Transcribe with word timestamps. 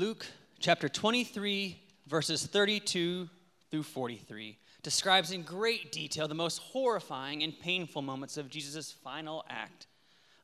Luke 0.00 0.24
chapter 0.60 0.88
23, 0.88 1.78
verses 2.06 2.46
32 2.46 3.28
through 3.70 3.82
43 3.82 4.56
describes 4.82 5.30
in 5.30 5.42
great 5.42 5.92
detail 5.92 6.26
the 6.26 6.34
most 6.34 6.56
horrifying 6.56 7.42
and 7.42 7.60
painful 7.60 8.00
moments 8.00 8.38
of 8.38 8.48
Jesus' 8.48 8.90
final 8.90 9.44
act 9.50 9.88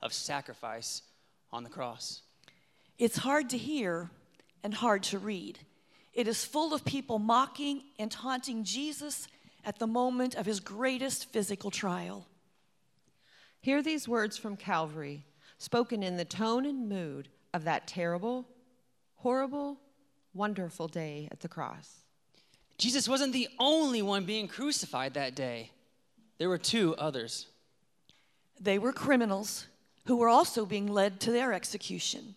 of 0.02 0.12
sacrifice 0.12 1.00
on 1.54 1.64
the 1.64 1.70
cross. 1.70 2.20
It's 2.98 3.16
hard 3.16 3.48
to 3.48 3.56
hear 3.56 4.10
and 4.62 4.74
hard 4.74 5.02
to 5.04 5.18
read. 5.18 5.58
It 6.12 6.28
is 6.28 6.44
full 6.44 6.74
of 6.74 6.84
people 6.84 7.18
mocking 7.18 7.80
and 7.98 8.12
taunting 8.12 8.62
Jesus 8.62 9.26
at 9.64 9.78
the 9.78 9.86
moment 9.86 10.34
of 10.34 10.44
his 10.44 10.60
greatest 10.60 11.32
physical 11.32 11.70
trial. 11.70 12.26
Hear 13.62 13.82
these 13.82 14.06
words 14.06 14.36
from 14.36 14.58
Calvary, 14.58 15.24
spoken 15.56 16.02
in 16.02 16.18
the 16.18 16.26
tone 16.26 16.66
and 16.66 16.90
mood 16.90 17.30
of 17.54 17.64
that 17.64 17.88
terrible, 17.88 18.44
horrible, 19.26 19.76
wonderful 20.34 20.86
day 20.86 21.26
at 21.32 21.40
the 21.40 21.48
cross. 21.48 22.02
Jesus 22.78 23.08
wasn't 23.08 23.32
the 23.32 23.48
only 23.58 24.00
one 24.00 24.24
being 24.24 24.46
crucified 24.46 25.14
that 25.14 25.34
day, 25.34 25.72
there 26.38 26.48
were 26.48 26.56
two 26.56 26.94
others. 26.94 27.48
They 28.60 28.78
were 28.78 28.92
criminals 28.92 29.66
who 30.04 30.14
were 30.14 30.28
also 30.28 30.64
being 30.64 30.86
led 30.86 31.18
to 31.22 31.32
their 31.32 31.52
execution. 31.52 32.36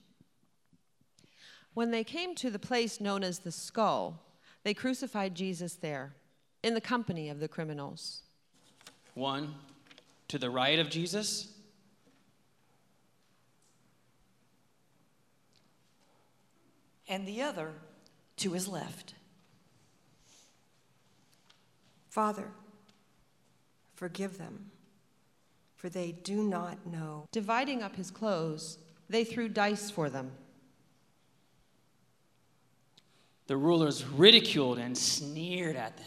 When 1.75 1.91
they 1.91 2.03
came 2.03 2.33
to 2.33 2.49
the 2.49 2.57
place 2.57 2.99
known 2.99 3.23
as 3.23 3.37
the 3.37 3.51
skull, 3.51 4.23
they 4.63 4.73
crucified 4.73 5.35
Jesus 5.35 5.75
there, 5.75 6.15
in 6.63 6.73
the 6.73 6.81
company 6.81 7.29
of 7.29 7.39
the 7.39 7.47
criminals. 7.47 8.23
One 9.13 9.53
to 10.27 10.39
the 10.39 10.49
right 10.49 10.79
of 10.79 10.89
Jesus, 10.89 11.49
and 17.09 17.27
the 17.27 17.41
other 17.41 17.73
to 18.37 18.53
his 18.53 18.67
left. 18.67 19.15
Father, 22.07 22.47
forgive 23.95 24.37
them, 24.37 24.71
for 25.75 25.89
they 25.89 26.11
do 26.11 26.43
not 26.43 26.85
know. 26.85 27.27
Dividing 27.31 27.83
up 27.83 27.95
his 27.95 28.11
clothes, 28.11 28.77
they 29.09 29.23
threw 29.23 29.49
dice 29.49 29.89
for 29.89 30.09
them. 30.09 30.31
The 33.47 33.57
rulers 33.57 34.05
ridiculed 34.05 34.77
and 34.77 34.95
sneered 34.95 35.75
at 35.75 35.97
them. 35.97 36.05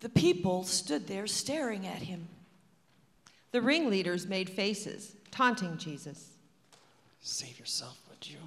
The 0.00 0.08
people 0.08 0.62
stood 0.62 1.08
there 1.08 1.26
staring 1.26 1.86
at 1.86 2.02
him. 2.02 2.28
The 3.50 3.60
ringleaders 3.60 4.26
made 4.26 4.48
faces, 4.48 5.16
taunting 5.30 5.78
Jesus. 5.78 6.30
Save 7.20 7.58
yourself, 7.58 7.98
would 8.08 8.28
you? 8.28 8.38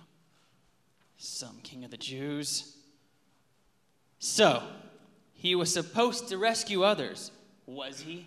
Some 1.21 1.59
king 1.63 1.83
of 1.83 1.91
the 1.91 1.97
Jews. 1.97 2.77
So, 4.19 4.63
he 5.33 5.53
was 5.53 5.71
supposed 5.71 6.29
to 6.29 6.37
rescue 6.37 6.83
others, 6.83 7.31
was 7.65 7.99
he? 7.99 8.25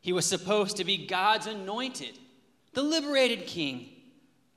He 0.00 0.12
was 0.12 0.24
supposed 0.24 0.76
to 0.76 0.84
be 0.84 1.06
God's 1.06 1.48
anointed, 1.48 2.16
the 2.74 2.82
liberated 2.82 3.46
king. 3.46 3.88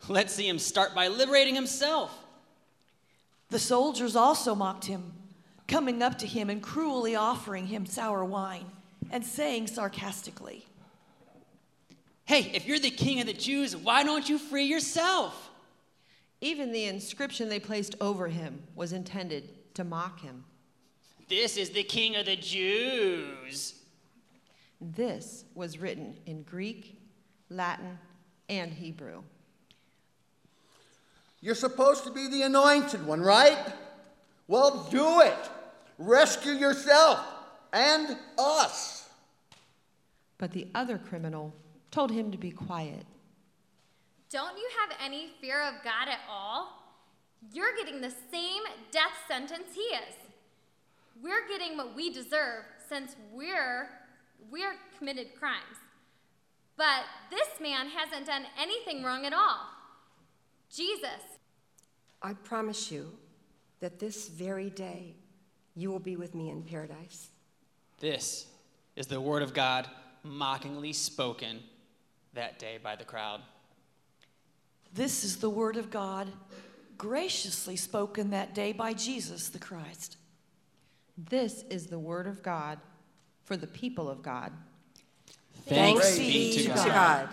Let's 0.08 0.32
see 0.32 0.48
him 0.48 0.60
start 0.60 0.94
by 0.94 1.08
liberating 1.08 1.56
himself. 1.56 2.16
The 3.50 3.58
soldiers 3.58 4.16
also 4.16 4.54
mocked 4.54 4.86
him, 4.86 5.14
coming 5.68 6.04
up 6.04 6.20
to 6.20 6.28
him 6.28 6.52
and 6.52 6.62
cruelly 6.62 7.16
offering 7.16 7.66
him 7.66 7.88
sour 7.88 8.24
wine 8.24 8.66
and 9.10 9.26
saying 9.26 9.68
sarcastically, 9.68 10.68
Hey, 12.26 12.52
if 12.54 12.68
you're 12.68 12.80
the 12.80 12.92
king 12.92 13.22
of 13.22 13.26
the 13.26 13.34
Jews, 13.34 13.76
why 13.76 14.04
don't 14.04 14.30
you 14.30 14.38
free 14.38 14.66
yourself? 14.66 15.50
Even 16.44 16.74
the 16.74 16.88
inscription 16.88 17.48
they 17.48 17.58
placed 17.58 17.96
over 18.02 18.28
him 18.28 18.64
was 18.76 18.92
intended 18.92 19.74
to 19.76 19.86
mock 19.86 20.20
him. 20.20 20.44
This 21.30 21.56
is 21.56 21.70
the 21.70 21.84
king 21.84 22.18
of 22.18 22.26
the 22.26 22.36
Jews. 22.36 23.76
This 24.82 25.46
was 25.56 25.80
written 25.80 26.18
in 26.26 26.44
Greek, 26.44 27.00
Latin, 27.50 27.98
and 28.50 28.74
Hebrew. 28.74 29.24
You're 31.40 31.56
supposed 31.56 32.04
to 32.04 32.12
be 32.12 32.28
the 32.28 32.42
anointed 32.42 33.06
one, 33.06 33.22
right? 33.22 33.72
Well, 34.50 34.86
do 34.92 35.22
it. 35.22 35.50
Rescue 35.98 36.52
yourself 36.52 37.26
and 37.72 38.18
us. 38.38 39.08
But 40.38 40.52
the 40.52 40.68
other 40.76 40.98
criminal 40.98 41.54
told 41.90 42.12
him 42.12 42.34
to 42.34 42.38
be 42.38 42.52
quiet. 42.52 43.06
Don't 44.34 44.58
you 44.58 44.68
have 44.82 44.98
any 45.00 45.30
fear 45.40 45.62
of 45.62 45.76
God 45.84 46.10
at 46.10 46.22
all? 46.28 46.82
You're 47.54 47.76
getting 47.78 48.02
the 48.02 48.12
same 48.32 48.64
death 48.90 49.14
sentence 49.28 49.76
he 49.76 49.82
is. 49.82 50.16
We're 51.22 51.48
getting 51.48 51.78
what 51.78 51.96
we 51.96 52.12
deserve 52.12 52.64
since 52.90 53.16
we're 53.32 53.90
we're 54.52 54.74
committed 54.98 55.36
crimes. 55.38 55.78
But 56.78 57.04
this 57.30 57.48
man 57.62 57.90
hasn't 57.90 58.26
done 58.26 58.46
anything 58.60 59.04
wrong 59.04 59.24
at 59.28 59.34
all. 59.34 59.68
Jesus. 60.76 61.22
I 62.24 62.34
promise 62.34 62.92
you 62.92 63.12
that 63.82 64.00
this 64.00 64.30
very 64.30 64.72
day 64.72 65.14
you 65.76 65.92
will 65.92 66.00
be 66.00 66.16
with 66.16 66.34
me 66.34 66.50
in 66.50 66.64
paradise. 66.64 67.30
This 68.00 68.48
is 68.96 69.06
the 69.06 69.22
word 69.22 69.44
of 69.44 69.54
God 69.54 69.88
mockingly 70.24 70.92
spoken 70.92 71.60
that 72.34 72.58
day 72.58 72.80
by 72.82 72.96
the 72.96 73.06
crowd. 73.06 73.42
This 74.94 75.24
is 75.24 75.38
the 75.38 75.50
word 75.50 75.78
of 75.78 75.90
God 75.90 76.28
graciously 76.98 77.76
spoken 77.76 78.30
that 78.30 78.54
day 78.54 78.72
by 78.72 78.94
Jesus 78.94 79.50
the 79.50 79.60
Christ. 79.60 80.18
This 81.18 81.64
is 81.70 81.88
the 81.88 82.00
word 82.00 82.28
of 82.28 82.44
God 82.44 82.80
for 83.44 83.58
the 83.58 83.68
people 83.68 84.10
of 84.10 84.22
God. 84.22 84.52
Thanks, 85.66 86.16
Thanks 86.16 86.18
be 86.18 86.54
to 86.58 86.64
to 86.64 86.68
God. 86.70 86.88
God. 86.88 87.30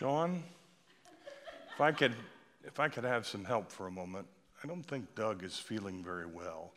Sean, 0.00 0.42
if 1.74 1.78
I 1.78 1.92
could, 1.92 2.14
if 2.64 2.80
I 2.80 2.88
could 2.88 3.04
have 3.04 3.26
some 3.26 3.44
help 3.44 3.70
for 3.70 3.86
a 3.86 3.90
moment, 3.90 4.26
I 4.64 4.66
don't 4.66 4.82
think 4.82 5.14
Doug 5.14 5.44
is 5.44 5.58
feeling 5.58 6.02
very 6.02 6.24
well, 6.24 6.72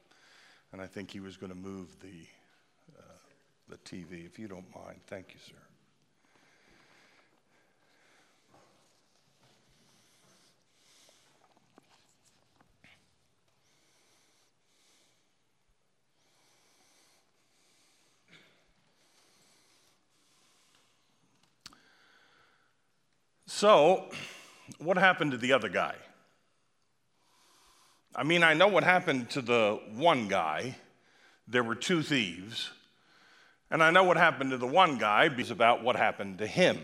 and 0.74 0.82
I 0.82 0.88
think 0.88 1.10
he 1.10 1.22
was 1.22 1.38
going 1.38 1.50
to 1.50 1.58
move 1.58 1.98
the 2.02 2.28
uh, 3.00 3.02
the 3.70 3.78
TV. 3.78 4.26
If 4.26 4.38
you 4.38 4.50
don't 4.50 4.66
mind, 4.76 5.00
thank 5.08 5.28
you, 5.34 5.40
sir. 5.40 5.56
So, 23.64 24.04
what 24.80 24.98
happened 24.98 25.32
to 25.32 25.38
the 25.38 25.54
other 25.54 25.70
guy? 25.70 25.96
I 28.14 28.24
mean, 28.24 28.44
I 28.44 28.56
know 28.56 28.68
what 28.68 28.84
happened 28.84 29.30
to 29.30 29.42
the 29.42 29.80
one 29.96 30.28
guy. 30.28 30.76
There 31.48 31.64
were 31.64 31.76
two 31.76 32.02
thieves. 32.04 32.72
And 33.72 33.82
I 33.82 33.90
know 33.90 34.04
what 34.04 34.18
happened 34.18 34.52
to 34.52 34.58
the 34.58 34.68
one 34.68 34.98
guy 34.98 35.30
because 35.30 35.50
about 35.50 35.82
what 35.82 35.96
happened 35.96 36.40
to 36.40 36.46
him. 36.46 36.78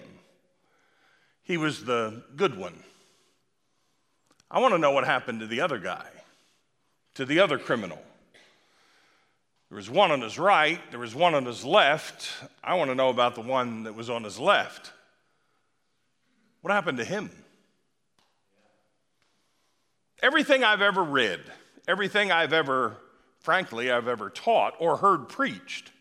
He 1.43 1.57
was 1.57 1.83
the 1.83 2.23
good 2.37 2.57
one. 2.57 2.81
I 4.49 4.59
want 4.59 4.73
to 4.73 4.77
know 4.77 4.91
what 4.91 5.03
happened 5.03 5.41
to 5.41 5.47
the 5.47 5.59
other 5.59 5.79
guy, 5.79 6.07
to 7.15 7.25
the 7.25 7.41
other 7.41 7.57
criminal. 7.57 8.01
There 9.69 9.75
was 9.75 9.89
one 9.89 10.11
on 10.11 10.21
his 10.21 10.39
right, 10.39 10.79
there 10.91 10.99
was 11.01 11.13
one 11.13 11.35
on 11.35 11.43
his 11.43 11.65
left. 11.65 12.31
I 12.63 12.75
want 12.75 12.89
to 12.89 12.95
know 12.95 13.09
about 13.09 13.35
the 13.35 13.41
one 13.41 13.83
that 13.83 13.95
was 13.95 14.09
on 14.09 14.23
his 14.23 14.39
left. 14.39 14.93
What 16.61 16.73
happened 16.73 16.97
to 16.97 17.05
him? 17.05 17.31
Everything 20.21 20.63
I've 20.63 20.81
ever 20.81 21.03
read, 21.03 21.39
everything 21.87 22.31
I've 22.31 22.51
ever, 22.51 22.97
frankly, 23.39 23.89
I've 23.89 24.07
ever 24.07 24.29
taught 24.29 24.75
or 24.79 24.97
heard 24.97 25.29
preached 25.29 25.91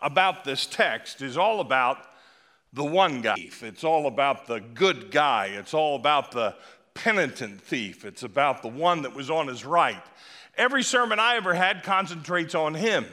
about 0.00 0.44
this 0.44 0.66
text 0.66 1.20
is 1.20 1.36
all 1.36 1.60
about 1.60 1.98
the 2.72 2.84
one 2.84 3.20
guy. 3.20 3.36
It's 3.38 3.84
all 3.84 4.06
about 4.06 4.46
the 4.46 4.60
good 4.60 5.10
guy. 5.10 5.46
It's 5.46 5.74
all 5.74 5.96
about 5.96 6.32
the 6.32 6.54
penitent 6.94 7.60
thief. 7.60 8.04
It's 8.04 8.22
about 8.22 8.62
the 8.62 8.68
one 8.68 9.02
that 9.02 9.14
was 9.14 9.30
on 9.30 9.48
his 9.48 9.64
right. 9.64 10.02
Every 10.56 10.82
sermon 10.82 11.18
I 11.18 11.36
ever 11.36 11.54
had 11.54 11.82
concentrates 11.82 12.54
on 12.54 12.74
him. 12.74 13.06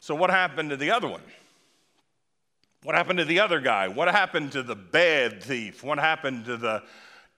So, 0.00 0.14
what 0.14 0.30
happened 0.30 0.70
to 0.70 0.76
the 0.76 0.90
other 0.90 1.08
one? 1.08 1.20
What 2.82 2.94
happened 2.94 3.18
to 3.18 3.24
the 3.24 3.40
other 3.40 3.60
guy? 3.60 3.88
What 3.88 4.08
happened 4.08 4.52
to 4.52 4.62
the 4.62 4.76
bad 4.76 5.42
thief? 5.42 5.82
What 5.82 5.98
happened 5.98 6.44
to 6.44 6.56
the 6.56 6.82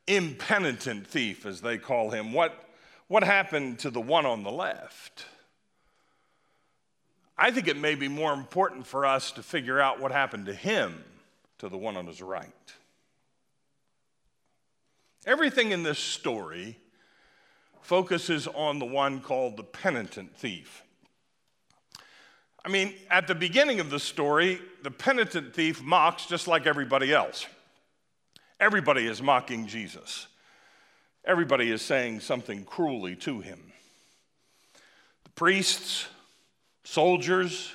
impenitent 0.06 1.06
thief, 1.06 1.46
as 1.46 1.60
they 1.60 1.78
call 1.78 2.10
him? 2.10 2.32
What, 2.32 2.68
what 3.08 3.24
happened 3.24 3.78
to 3.80 3.90
the 3.90 4.00
one 4.00 4.26
on 4.26 4.42
the 4.42 4.50
left? 4.50 5.24
I 7.38 7.50
think 7.50 7.68
it 7.68 7.78
may 7.78 7.94
be 7.94 8.08
more 8.08 8.34
important 8.34 8.86
for 8.86 9.06
us 9.06 9.32
to 9.32 9.42
figure 9.42 9.80
out 9.80 9.98
what 9.98 10.12
happened 10.12 10.46
to 10.46 10.54
him 10.54 11.02
to 11.58 11.70
the 11.70 11.78
one 11.78 11.96
on 11.96 12.06
his 12.06 12.20
right. 12.20 12.52
Everything 15.26 15.72
in 15.72 15.82
this 15.82 15.98
story 15.98 16.76
focuses 17.80 18.46
on 18.46 18.78
the 18.78 18.84
one 18.84 19.20
called 19.20 19.56
the 19.56 19.62
penitent 19.62 20.36
thief. 20.36 20.82
I 22.62 22.68
mean, 22.68 22.94
at 23.10 23.26
the 23.26 23.34
beginning 23.34 23.80
of 23.80 23.88
the 23.88 23.98
story, 23.98 24.60
the 24.82 24.90
penitent 24.90 25.54
thief 25.54 25.82
mocks 25.82 26.26
just 26.26 26.48
like 26.48 26.66
everybody 26.66 27.12
else. 27.12 27.46
Everybody 28.58 29.06
is 29.06 29.22
mocking 29.22 29.66
Jesus. 29.66 30.26
Everybody 31.24 31.70
is 31.70 31.82
saying 31.82 32.20
something 32.20 32.64
cruelly 32.64 33.16
to 33.16 33.40
him. 33.40 33.72
The 35.24 35.30
priests, 35.30 36.06
soldiers, 36.84 37.72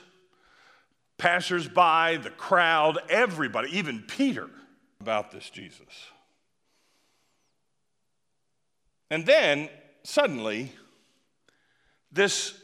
passersby, 1.17 2.17
the 2.17 2.33
crowd, 2.35 2.99
everybody, 3.09 3.77
even 3.77 4.01
Peter, 4.01 4.49
about 4.99 5.31
this 5.31 5.49
Jesus. 5.49 6.11
And 9.09 9.25
then 9.25 9.69
suddenly, 10.03 10.71
this 12.11 12.59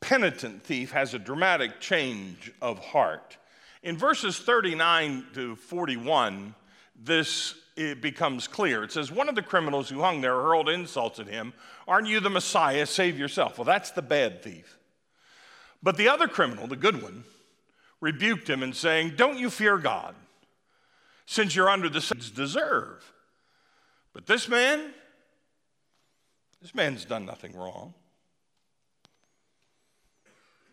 penitent 0.00 0.62
thief 0.62 0.92
has 0.92 1.14
a 1.14 1.18
dramatic 1.18 1.80
change 1.80 2.52
of 2.62 2.78
heart. 2.78 3.36
In 3.82 3.96
verses 3.96 4.38
39 4.38 5.26
to 5.34 5.56
41, 5.56 6.54
this 6.96 7.54
it 7.78 8.02
becomes 8.02 8.48
clear. 8.48 8.82
It 8.82 8.90
says, 8.90 9.12
One 9.12 9.28
of 9.28 9.36
the 9.36 9.42
criminals 9.42 9.88
who 9.88 10.00
hung 10.00 10.20
there 10.20 10.34
hurled 10.34 10.68
insults 10.68 11.20
at 11.20 11.28
him. 11.28 11.52
Aren't 11.86 12.08
you 12.08 12.18
the 12.18 12.28
Messiah? 12.28 12.86
Save 12.86 13.18
yourself. 13.18 13.56
Well, 13.56 13.64
that's 13.64 13.92
the 13.92 14.02
bad 14.02 14.42
thief. 14.42 14.78
But 15.80 15.96
the 15.96 16.08
other 16.08 16.26
criminal, 16.26 16.66
the 16.66 16.74
good 16.74 17.00
one, 17.00 17.22
rebuked 18.00 18.50
him 18.50 18.64
and 18.64 18.74
saying, 18.74 19.12
Don't 19.16 19.38
you 19.38 19.48
fear 19.48 19.78
God, 19.78 20.16
since 21.24 21.54
you're 21.54 21.70
under 21.70 21.88
the 21.88 22.00
sins 22.00 22.30
deserve. 22.30 23.12
But 24.12 24.26
this 24.26 24.48
man, 24.48 24.92
this 26.60 26.74
man's 26.74 27.04
done 27.04 27.24
nothing 27.24 27.56
wrong. 27.56 27.94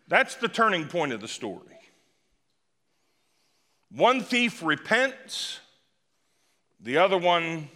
That's 0.08 0.36
the 0.36 0.48
turning 0.48 0.86
point 0.86 1.12
of 1.12 1.20
the 1.20 1.28
story. 1.28 1.62
One 3.90 4.20
thief 4.20 4.62
repents, 4.62 5.60
the 6.80 6.98
other 6.98 7.18
one 7.18 7.68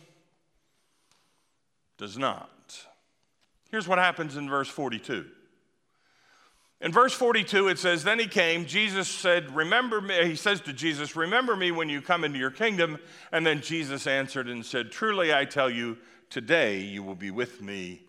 does 1.99 2.19
not. 2.19 2.49
Here's 3.71 3.87
what 3.87 3.99
happens 3.99 4.37
in 4.37 4.49
verse 4.49 4.69
42. 4.69 5.27
In 6.81 6.93
verse 6.93 7.12
42, 7.12 7.69
it 7.69 7.79
says, 7.79 8.05
Then 8.05 8.19
he 8.19 8.27
came. 8.27 8.65
Jesus 8.65 9.06
said, 9.06 9.55
Remember 9.55 10.00
me. 10.00 10.27
He 10.27 10.35
says 10.35 10.61
to 10.62 10.73
Jesus, 10.73 11.15
Remember 11.15 11.55
me 11.55 11.71
when 11.71 11.88
you 11.88 12.00
come 12.00 12.25
into 12.25 12.38
your 12.38 12.50
kingdom. 12.50 12.99
And 13.32 13.47
then 13.47 13.61
Jesus 13.61 14.06
answered 14.06 14.49
and 14.49 14.65
said, 14.65 14.91
Truly 14.91 15.32
I 15.32 15.44
tell 15.44 15.71
you, 15.71 15.99
today 16.31 16.81
you 16.81 17.03
will 17.03 17.15
be 17.15 17.31
with 17.31 17.61
me 17.61 18.03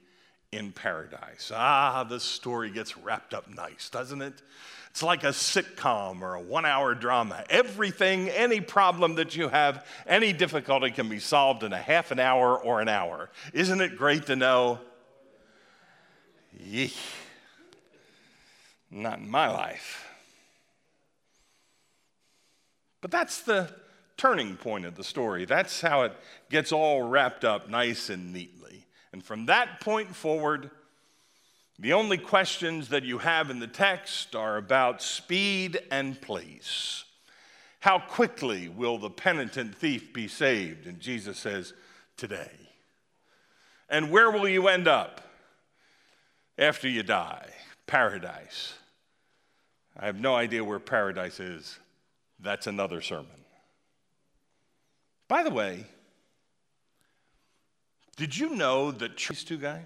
in 0.51 0.71
paradise. 0.71 1.51
Ah, 1.53 2.03
this 2.03 2.24
story 2.24 2.69
gets 2.69 2.98
wrapped 2.98 3.33
up 3.33 3.50
nice, 3.50 3.89
doesn't 3.89 4.21
it? 4.21 4.42
It's 4.89 5.01
like 5.01 5.24
a 5.24 5.27
sitcom 5.27 6.21
or 6.21 6.36
a 6.36 6.42
one 6.42 6.65
hour 6.65 6.94
drama. 6.94 7.45
Everything, 7.50 8.27
any 8.30 8.59
problem 8.59 9.15
that 9.15 9.38
you 9.38 9.48
have, 9.48 9.86
any 10.06 10.33
difficulty 10.33 10.92
can 10.92 11.07
be 11.07 11.19
solved 11.19 11.63
in 11.63 11.71
a 11.71 11.77
half 11.77 12.12
an 12.12 12.19
hour 12.19 12.59
or 12.59 12.81
an 12.81 12.89
hour. 12.89 13.30
Isn't 13.53 13.80
it 13.80 13.98
great 13.98 14.25
to 14.25 14.36
know? 14.36 14.80
Yee. 16.59 16.94
Not 18.92 19.19
in 19.19 19.30
my 19.30 19.50
life. 19.50 20.06
But 23.00 23.12
that's 23.12 23.42
the 23.42 23.74
turning 24.18 24.57
point 24.57 24.86
of 24.86 24.95
the 24.95 25.03
story. 25.06 25.45
That's 25.45 25.80
how 25.80 26.03
it 26.03 26.13
gets 26.50 26.74
all 26.74 27.01
wrapped 27.03 27.45
up 27.45 27.69
nice 27.69 28.09
and 28.09 28.33
neatly. 28.33 28.61
And 29.13 29.24
from 29.24 29.48
that 29.48 29.81
point 29.81 30.16
forward, 30.16 30.72
the 31.80 31.94
only 31.94 32.18
questions 32.18 32.90
that 32.90 33.04
you 33.04 33.18
have 33.18 33.50
in 33.50 33.60
the 33.60 33.68
text 33.68 34.36
are 34.36 34.58
about 34.58 35.02
speed 35.02 35.80
and 35.90 36.19
place. 36.22 37.04
How 37.80 37.98
quickly 37.98 38.69
will 38.69 39.00
the 39.00 39.10
penitent 39.10 39.75
thief 39.75 40.13
be 40.13 40.28
saved? 40.28 40.86
And 40.86 41.00
Jesus 41.00 41.40
says, 41.40 41.74
Today. 42.18 42.52
And 43.90 44.12
where 44.12 44.30
will 44.30 44.48
you 44.48 44.68
end 44.68 44.88
up 44.88 45.22
after 46.58 46.88
you 46.88 47.02
die? 47.02 47.50
Paradise. 47.88 48.75
I 50.00 50.06
have 50.06 50.19
no 50.19 50.36
idea 50.36 50.63
where 50.63 50.80
paradise 50.80 51.40
is. 51.40 51.80
That's 52.40 52.68
another 52.68 53.02
sermon. 53.02 53.28
By 55.28 55.44
the 55.44 55.50
way, 55.50 55.86
did 58.16 58.38
you 58.38 58.56
know 58.56 58.92
that 58.92 59.18
these 59.18 59.44
two 59.44 59.58
guys? 59.58 59.86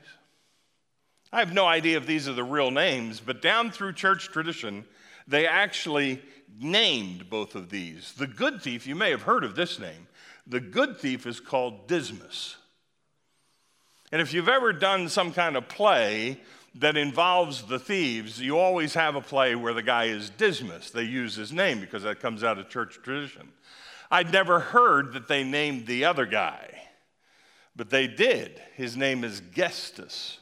I 1.31 1.39
have 1.39 1.53
no 1.53 1.65
idea 1.65 1.97
if 1.97 2.05
these 2.05 2.27
are 2.27 2.33
the 2.33 2.43
real 2.43 2.71
names, 2.71 3.19
but 3.19 3.41
down 3.41 3.71
through 3.71 3.93
church 3.93 4.29
tradition, 4.29 4.85
they 5.27 5.47
actually 5.47 6.21
named 6.59 7.29
both 7.29 7.55
of 7.55 7.69
these. 7.69 8.13
The 8.13 8.27
good 8.27 8.61
thief, 8.61 8.87
you 8.87 8.95
may 8.95 9.09
have 9.11 9.23
heard 9.23 9.43
of 9.43 9.55
this 9.55 9.79
name. 9.79 10.07
The 10.47 10.59
good 10.59 10.97
thief 10.97 11.25
is 11.25 11.39
called 11.39 11.87
Dismas. 11.87 12.55
And 14.11 14.21
if 14.21 14.33
you've 14.33 14.47
ever 14.47 14.71
done 14.71 15.09
some 15.09 15.33
kind 15.33 15.57
of 15.57 15.67
play 15.67 16.39
that 16.75 16.95
involves 16.95 17.63
the 17.63 17.79
thieves, 17.79 18.39
you 18.39 18.57
always 18.57 18.93
have 18.93 19.15
a 19.15 19.21
play 19.21 19.55
where 19.55 19.73
the 19.73 19.81
guy 19.81 20.05
is 20.05 20.29
Dismas. 20.29 20.91
They 20.91 21.03
use 21.03 21.35
his 21.35 21.51
name 21.51 21.79
because 21.79 22.03
that 22.03 22.19
comes 22.19 22.43
out 22.43 22.59
of 22.59 22.69
church 22.69 22.99
tradition. 23.01 23.49
I'd 24.11 24.31
never 24.31 24.59
heard 24.59 25.13
that 25.13 25.27
they 25.27 25.43
named 25.43 25.87
the 25.87 26.05
other 26.05 26.25
guy, 26.25 26.84
but 27.75 27.89
they 27.89 28.07
did. 28.07 28.61
His 28.75 28.95
name 28.95 29.23
is 29.23 29.41
Gestas. 29.41 30.37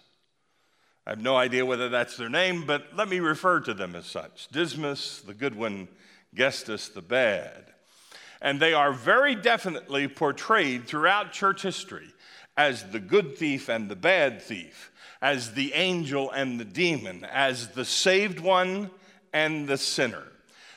I 1.05 1.09
have 1.11 1.21
no 1.21 1.35
idea 1.35 1.65
whether 1.65 1.89
that's 1.89 2.15
their 2.15 2.29
name, 2.29 2.65
but 2.65 2.95
let 2.95 3.09
me 3.09 3.19
refer 3.19 3.59
to 3.61 3.73
them 3.73 3.95
as 3.95 4.05
such 4.05 4.47
Dismas, 4.49 5.21
the 5.25 5.33
good 5.33 5.55
one, 5.55 5.89
Gestas, 6.35 6.93
the 6.93 7.01
bad. 7.01 7.65
And 8.41 8.59
they 8.59 8.73
are 8.73 8.93
very 8.93 9.35
definitely 9.35 10.07
portrayed 10.07 10.85
throughout 10.85 11.31
church 11.31 11.61
history 11.61 12.13
as 12.55 12.83
the 12.91 12.99
good 12.99 13.37
thief 13.37 13.69
and 13.69 13.89
the 13.89 13.95
bad 13.95 14.41
thief 14.41 14.91
as 15.21 15.53
the 15.53 15.73
angel 15.73 16.29
and 16.31 16.59
the 16.59 16.65
demon, 16.65 17.25
as 17.31 17.69
the 17.69 17.85
saved 17.85 18.41
one 18.41 18.91
and 19.31 19.67
the 19.67 19.77
sinner. 19.77 20.23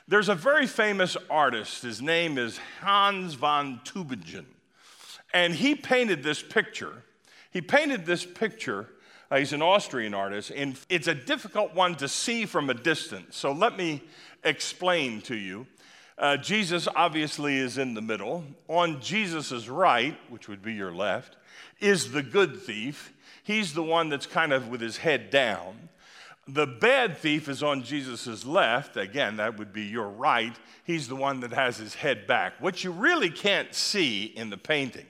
There's 0.06 0.28
a 0.28 0.36
very 0.36 0.68
famous 0.68 1.16
artist, 1.28 1.82
his 1.82 2.00
name 2.00 2.38
is 2.38 2.60
Hans 2.80 3.34
von 3.34 3.80
Tübingen, 3.84 4.46
and 5.36 5.54
he 5.54 5.74
painted 5.74 6.22
this 6.22 6.42
picture. 6.42 7.02
He 7.50 7.60
painted 7.60 8.06
this 8.06 8.24
picture, 8.24 8.88
uh, 9.30 9.36
he's 9.36 9.52
an 9.52 9.60
Austrian 9.60 10.14
artist, 10.14 10.50
and 10.50 10.78
it's 10.88 11.08
a 11.08 11.14
difficult 11.14 11.74
one 11.74 11.94
to 11.96 12.08
see 12.08 12.46
from 12.46 12.70
a 12.70 12.74
distance. 12.74 13.36
So 13.36 13.52
let 13.52 13.76
me 13.76 14.02
explain 14.44 15.20
to 15.22 15.36
you. 15.36 15.66
Uh, 16.16 16.38
Jesus 16.38 16.88
obviously 16.96 17.58
is 17.58 17.76
in 17.76 17.92
the 17.92 18.00
middle. 18.00 18.44
On 18.68 18.98
Jesus' 19.02 19.68
right, 19.68 20.18
which 20.30 20.48
would 20.48 20.62
be 20.62 20.72
your 20.72 20.92
left, 20.92 21.36
is 21.80 22.12
the 22.12 22.22
good 22.22 22.58
thief. 22.58 23.12
He's 23.42 23.74
the 23.74 23.82
one 23.82 24.08
that's 24.08 24.24
kind 24.24 24.54
of 24.54 24.68
with 24.68 24.80
his 24.80 24.96
head 24.96 25.28
down. 25.28 25.90
The 26.48 26.66
bad 26.66 27.18
thief 27.18 27.46
is 27.50 27.62
on 27.62 27.82
Jesus' 27.82 28.46
left. 28.46 28.96
Again, 28.96 29.36
that 29.36 29.58
would 29.58 29.74
be 29.74 29.82
your 29.82 30.08
right. 30.08 30.56
He's 30.84 31.08
the 31.08 31.16
one 31.16 31.40
that 31.40 31.52
has 31.52 31.76
his 31.76 31.94
head 31.94 32.26
back. 32.26 32.54
What 32.58 32.82
you 32.82 32.90
really 32.90 33.30
can't 33.30 33.74
see 33.74 34.24
in 34.24 34.48
the 34.48 34.56
painting 34.56 35.04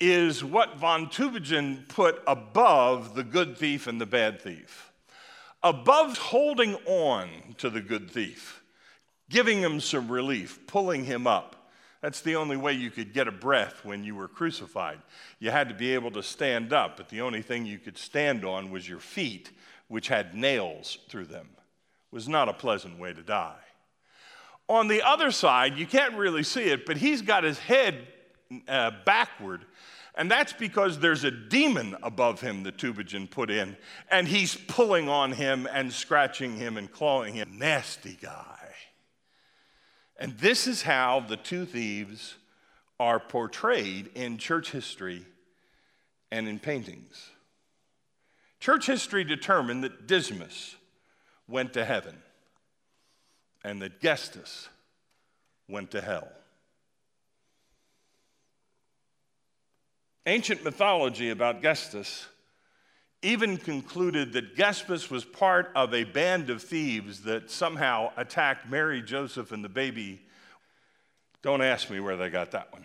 is 0.00 0.44
what 0.44 0.76
von 0.78 1.06
Tübingen 1.06 1.88
put 1.88 2.22
above 2.26 3.14
the 3.14 3.24
good 3.24 3.56
thief 3.56 3.86
and 3.86 4.00
the 4.00 4.06
bad 4.06 4.40
thief. 4.40 4.92
Above 5.62 6.16
holding 6.18 6.74
on 6.86 7.28
to 7.58 7.68
the 7.68 7.80
good 7.80 8.10
thief, 8.10 8.62
giving 9.28 9.60
him 9.60 9.80
some 9.80 10.10
relief, 10.10 10.66
pulling 10.66 11.04
him 11.04 11.26
up, 11.26 11.58
that's 12.00 12.20
the 12.20 12.36
only 12.36 12.56
way 12.56 12.74
you 12.74 12.90
could 12.90 13.12
get 13.12 13.26
a 13.26 13.32
breath 13.32 13.84
when 13.84 14.04
you 14.04 14.14
were 14.14 14.28
crucified. 14.28 15.00
You 15.40 15.50
had 15.50 15.68
to 15.68 15.74
be 15.74 15.94
able 15.94 16.12
to 16.12 16.22
stand 16.22 16.72
up, 16.72 16.96
but 16.96 17.08
the 17.08 17.22
only 17.22 17.42
thing 17.42 17.66
you 17.66 17.78
could 17.78 17.98
stand 17.98 18.44
on 18.44 18.70
was 18.70 18.88
your 18.88 19.00
feet, 19.00 19.50
which 19.88 20.06
had 20.06 20.34
nails 20.34 20.98
through 21.08 21.26
them. 21.26 21.48
It 21.56 22.14
was 22.14 22.28
not 22.28 22.48
a 22.48 22.52
pleasant 22.52 23.00
way 23.00 23.12
to 23.12 23.22
die. 23.22 23.56
On 24.68 24.86
the 24.86 25.02
other 25.02 25.32
side, 25.32 25.76
you 25.76 25.86
can't 25.86 26.14
really 26.14 26.44
see 26.44 26.64
it, 26.64 26.86
but 26.86 26.98
he's 26.98 27.22
got 27.22 27.42
his 27.42 27.58
head 27.58 28.06
uh, 28.68 28.92
backward, 29.04 29.64
And 30.18 30.28
that's 30.28 30.52
because 30.52 30.98
there's 30.98 31.22
a 31.22 31.30
demon 31.30 31.96
above 32.02 32.40
him 32.40 32.64
the 32.64 32.72
Tübingen 32.72 33.30
put 33.30 33.50
in, 33.50 33.76
and 34.10 34.26
he's 34.26 34.56
pulling 34.56 35.08
on 35.08 35.30
him 35.30 35.68
and 35.72 35.92
scratching 35.92 36.56
him 36.56 36.76
and 36.76 36.90
clawing 36.90 37.34
him. 37.34 37.56
Nasty 37.56 38.18
guy. 38.20 38.56
And 40.18 40.36
this 40.38 40.66
is 40.66 40.82
how 40.82 41.20
the 41.20 41.36
two 41.36 41.64
thieves 41.64 42.34
are 42.98 43.20
portrayed 43.20 44.10
in 44.16 44.38
church 44.38 44.72
history 44.72 45.24
and 46.32 46.48
in 46.48 46.58
paintings. 46.58 47.30
Church 48.58 48.86
history 48.86 49.22
determined 49.22 49.84
that 49.84 50.08
Dismas 50.08 50.74
went 51.46 51.72
to 51.74 51.84
heaven 51.84 52.16
and 53.62 53.80
that 53.82 54.00
Gestas 54.00 54.66
went 55.68 55.92
to 55.92 56.00
hell. 56.00 56.28
Ancient 60.28 60.62
mythology 60.62 61.30
about 61.30 61.62
Gestas 61.62 62.26
even 63.22 63.56
concluded 63.56 64.34
that 64.34 64.54
Gestas 64.54 65.10
was 65.10 65.24
part 65.24 65.72
of 65.74 65.94
a 65.94 66.04
band 66.04 66.50
of 66.50 66.62
thieves 66.62 67.22
that 67.22 67.50
somehow 67.50 68.12
attacked 68.14 68.68
Mary, 68.68 69.00
Joseph, 69.00 69.52
and 69.52 69.64
the 69.64 69.70
baby. 69.70 70.20
Don't 71.40 71.62
ask 71.62 71.88
me 71.88 71.98
where 71.98 72.18
they 72.18 72.28
got 72.28 72.50
that 72.50 72.70
one. 72.74 72.84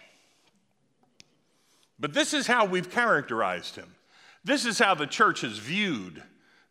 But 2.00 2.14
this 2.14 2.34
is 2.34 2.48
how 2.48 2.64
we've 2.64 2.90
characterized 2.90 3.76
him. 3.76 3.94
This 4.46 4.66
is 4.66 4.80
how 4.80 4.96
the 4.96 5.06
church 5.06 5.42
has 5.42 5.58
viewed 5.58 6.24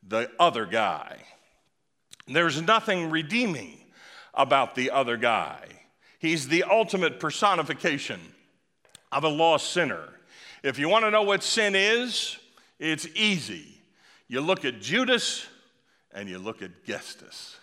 the 0.03 0.31
other 0.41 0.65
guy. 0.65 1.19
There's 2.27 2.63
nothing 2.63 3.11
redeeming 3.11 3.79
about 4.33 4.75
the 4.75 4.91
other 4.91 5.19
guy. 5.19 5.67
He's 6.19 6.49
the 6.49 6.65
ultimate 6.65 7.21
personification 7.21 8.21
of 9.13 9.23
a 9.25 9.29
lost 9.29 9.71
sinner. 9.71 10.09
If 10.63 10.79
you 10.79 10.89
want 10.89 11.05
to 11.05 11.11
know 11.11 11.23
what 11.23 11.43
sin 11.43 11.75
is, 11.75 12.37
it's 12.79 13.07
easy. 13.15 13.81
You 14.29 14.41
look 14.41 14.65
at 14.65 14.81
Judas 14.81 15.47
and 16.15 16.29
you 16.29 16.39
look 16.39 16.63
at 16.63 16.85
Gestas. 16.87 17.57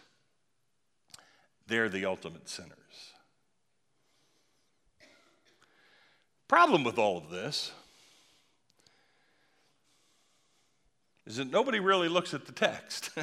They're 1.68 1.89
the 1.89 2.06
ultimate 2.06 2.50
sinners. 2.50 2.74
Problem 6.48 6.84
with 6.84 6.98
all 6.98 7.18
of 7.18 7.29
this 7.29 7.72
is 11.25 11.38
that 11.38 11.51
nobody 11.51 11.79
really 11.79 12.10
looks 12.10 12.34
at 12.34 12.46
the 12.46 12.51
text. 12.51 13.12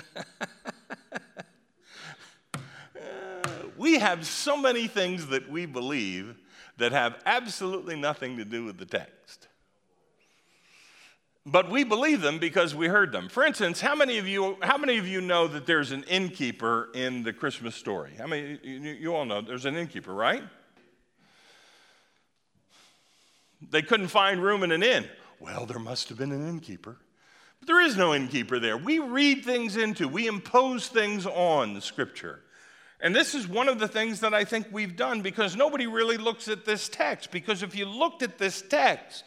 Uh, 2.96 3.48
we 3.76 3.98
have 3.98 4.26
so 4.26 4.56
many 4.56 4.88
things 4.88 5.26
that 5.26 5.50
we 5.50 5.66
believe 5.66 6.34
that 6.78 6.92
have 6.92 7.14
absolutely 7.26 7.94
nothing 7.94 8.38
to 8.38 8.44
do 8.44 8.64
with 8.64 8.78
the 8.78 8.86
text. 8.86 9.48
But 11.48 11.70
we 11.70 11.84
believe 11.84 12.22
them 12.22 12.40
because 12.40 12.74
we 12.74 12.88
heard 12.88 13.12
them. 13.12 13.28
For 13.28 13.44
instance, 13.44 13.80
how 13.80 13.94
many 13.94 14.18
of 14.18 14.26
you, 14.26 14.56
how 14.62 14.76
many 14.76 14.98
of 14.98 15.06
you 15.06 15.20
know 15.20 15.46
that 15.46 15.64
there's 15.64 15.92
an 15.92 16.02
innkeeper 16.04 16.88
in 16.92 17.22
the 17.22 17.32
Christmas 17.32 17.76
story? 17.76 18.14
How 18.18 18.26
many, 18.26 18.58
you, 18.64 18.80
you 18.80 19.14
all 19.14 19.24
know 19.24 19.40
there's 19.40 19.64
an 19.64 19.76
innkeeper, 19.76 20.12
right? 20.12 20.42
They 23.70 23.80
couldn't 23.80 24.08
find 24.08 24.42
room 24.42 24.64
in 24.64 24.72
an 24.72 24.82
inn. 24.82 25.08
Well, 25.38 25.66
there 25.66 25.78
must 25.78 26.08
have 26.08 26.18
been 26.18 26.32
an 26.32 26.48
innkeeper. 26.48 26.96
But 27.60 27.68
there 27.68 27.80
is 27.80 27.96
no 27.96 28.12
innkeeper 28.12 28.58
there. 28.58 28.76
We 28.76 28.98
read 28.98 29.44
things 29.44 29.76
into, 29.76 30.08
we 30.08 30.26
impose 30.26 30.88
things 30.88 31.26
on 31.26 31.74
the 31.74 31.80
scripture. 31.80 32.40
And 33.00 33.14
this 33.14 33.36
is 33.36 33.46
one 33.46 33.68
of 33.68 33.78
the 33.78 33.86
things 33.86 34.18
that 34.20 34.34
I 34.34 34.44
think 34.44 34.66
we've 34.72 34.96
done 34.96 35.22
because 35.22 35.54
nobody 35.54 35.86
really 35.86 36.16
looks 36.16 36.48
at 36.48 36.64
this 36.64 36.88
text. 36.88 37.30
Because 37.30 37.62
if 37.62 37.76
you 37.76 37.86
looked 37.86 38.24
at 38.24 38.36
this 38.36 38.62
text, 38.62 39.24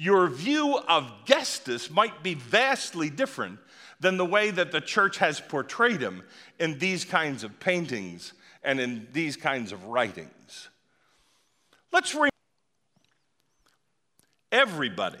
your 0.00 0.28
view 0.28 0.78
of 0.88 1.12
Gestas 1.26 1.90
might 1.90 2.22
be 2.22 2.32
vastly 2.32 3.10
different 3.10 3.58
than 4.00 4.16
the 4.16 4.24
way 4.24 4.50
that 4.50 4.72
the 4.72 4.80
church 4.80 5.18
has 5.18 5.40
portrayed 5.40 6.00
him 6.00 6.22
in 6.58 6.78
these 6.78 7.04
kinds 7.04 7.44
of 7.44 7.60
paintings 7.60 8.32
and 8.64 8.80
in 8.80 9.06
these 9.12 9.36
kinds 9.36 9.72
of 9.72 9.84
writings. 9.84 10.70
Let's 11.92 12.14
read. 12.14 12.30
Everybody. 14.50 15.18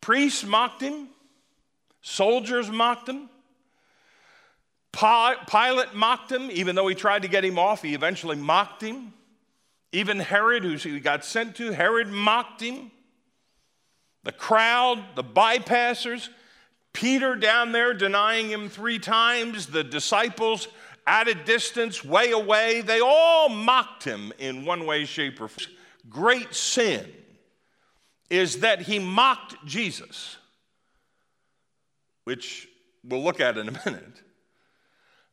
Priests 0.00 0.42
mocked 0.42 0.80
him, 0.80 1.08
soldiers 2.00 2.70
mocked 2.70 3.10
him, 3.10 3.28
Pilate 4.90 5.92
mocked 5.92 6.32
him, 6.32 6.50
even 6.50 6.76
though 6.76 6.88
he 6.88 6.94
tried 6.94 7.22
to 7.22 7.28
get 7.28 7.44
him 7.44 7.58
off, 7.58 7.82
he 7.82 7.92
eventually 7.92 8.36
mocked 8.36 8.82
him. 8.82 9.12
Even 9.92 10.20
Herod, 10.20 10.64
who 10.64 10.76
he 10.76 11.00
got 11.00 11.24
sent 11.24 11.56
to, 11.56 11.72
Herod 11.72 12.08
mocked 12.08 12.60
him. 12.60 12.90
The 14.22 14.32
crowd, 14.32 15.02
the 15.16 15.24
bypassers, 15.24 16.28
Peter 16.92 17.36
down 17.36 17.72
there 17.72 17.94
denying 17.94 18.50
him 18.50 18.68
three 18.68 18.98
times, 18.98 19.66
the 19.66 19.84
disciples 19.84 20.68
at 21.06 21.28
a 21.28 21.34
distance, 21.34 22.04
way 22.04 22.30
away, 22.30 22.82
they 22.82 23.00
all 23.00 23.48
mocked 23.48 24.04
him 24.04 24.32
in 24.38 24.64
one 24.64 24.86
way, 24.86 25.04
shape, 25.04 25.40
or 25.40 25.48
form. 25.48 25.66
Great 26.08 26.54
sin 26.54 27.10
is 28.28 28.60
that 28.60 28.82
he 28.82 28.98
mocked 28.98 29.56
Jesus, 29.64 30.36
which 32.24 32.68
we'll 33.02 33.22
look 33.22 33.40
at 33.40 33.58
in 33.58 33.68
a 33.68 33.72
minute. 33.84 34.22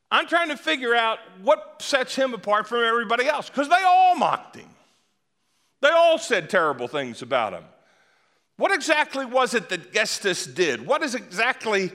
I'm 0.09 0.27
trying 0.27 0.49
to 0.49 0.57
figure 0.57 0.95
out 0.95 1.19
what 1.41 1.81
sets 1.81 2.15
him 2.15 2.33
apart 2.33 2.67
from 2.67 2.83
everybody 2.83 3.25
else 3.25 3.49
because 3.49 3.67
they 3.67 3.83
all 3.85 4.15
mocked 4.15 4.55
him. 4.55 4.69
They 5.81 5.89
all 5.89 6.17
said 6.17 6.49
terrible 6.49 6.87
things 6.87 7.21
about 7.21 7.53
him. 7.53 7.63
What 8.55 8.71
exactly 8.71 9.25
was 9.25 9.53
it 9.53 9.69
that 9.69 9.93
Gestas 9.93 10.53
did? 10.53 10.85
What 10.85 11.03
is 11.03 11.13
exactly 11.13 11.91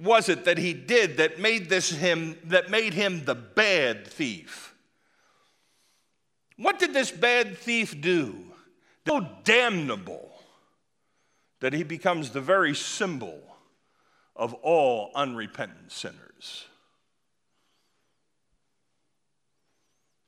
was 0.00 0.28
it 0.28 0.44
that 0.44 0.58
he 0.58 0.74
did 0.74 1.18
that 1.18 1.38
made 1.38 1.68
this 1.68 1.90
him 1.90 2.36
that 2.44 2.70
made 2.70 2.92
him 2.92 3.24
the 3.24 3.34
bad 3.34 4.06
thief? 4.06 4.74
What 6.56 6.78
did 6.78 6.92
this 6.92 7.10
bad 7.10 7.56
thief 7.56 7.98
do? 8.00 8.36
So 9.06 9.26
damnable 9.44 10.30
that 11.60 11.72
he 11.72 11.82
becomes 11.82 12.30
the 12.30 12.40
very 12.40 12.74
symbol 12.74 13.40
of 14.36 14.52
all 14.54 15.10
unrepentant 15.14 15.92
sinners. 15.92 16.66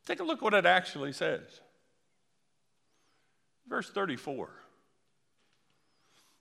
Take 0.07 0.21
a 0.21 0.25
look 0.25 0.43
what 0.43 0.55
it 0.55 0.67
actually 0.67 1.13
says. 1.13 1.61
Verse 3.69 3.91
34. 3.91 4.51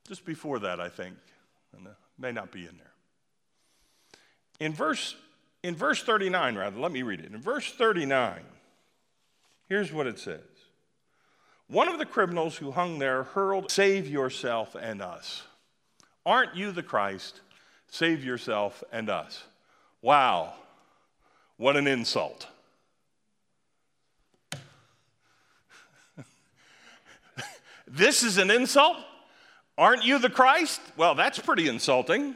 Just 0.07 0.25
before 0.25 0.59
that, 0.59 0.81
I 0.81 0.89
think, 0.89 1.15
and 1.75 1.87
it 1.87 1.93
may 2.17 2.31
not 2.31 2.51
be 2.51 2.61
in 2.61 2.77
there. 2.77 2.91
In 4.59 4.73
verse, 4.73 5.15
in 5.63 5.75
verse 5.75 6.03
39, 6.03 6.55
rather, 6.55 6.79
let 6.79 6.91
me 6.91 7.03
read 7.03 7.21
it. 7.21 7.31
In 7.31 7.41
verse 7.41 7.71
39, 7.71 8.41
here's 9.69 9.93
what 9.93 10.07
it 10.07 10.19
says 10.19 10.41
One 11.67 11.87
of 11.87 11.99
the 11.99 12.05
criminals 12.05 12.57
who 12.57 12.71
hung 12.71 12.99
there 12.99 13.23
hurled, 13.23 13.71
Save 13.71 14.07
yourself 14.07 14.75
and 14.79 15.01
us. 15.01 15.43
Aren't 16.25 16.55
you 16.55 16.71
the 16.71 16.83
Christ? 16.83 17.41
Save 17.87 18.23
yourself 18.23 18.83
and 18.91 19.09
us. 19.09 19.43
Wow, 20.01 20.53
what 21.57 21.77
an 21.77 21.87
insult. 21.87 22.47
This 27.93 28.23
is 28.23 28.39
an 28.39 28.49
insult? 28.49 28.97
Aren't 29.77 30.03
you 30.03 30.17
the 30.17 30.29
Christ? 30.29 30.81
Well, 30.97 31.13
that's 31.13 31.37
pretty 31.37 31.67
insulting. 31.67 32.33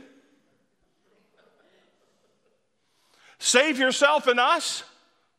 Save 3.40 3.80
yourself 3.80 4.28
and 4.28 4.40
us? 4.40 4.84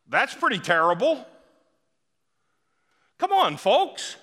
That's 0.09 0.35
pretty 0.35 0.59
terrible. 0.59 1.25
Come 3.19 3.31
on, 3.31 3.57
folks. 3.57 4.17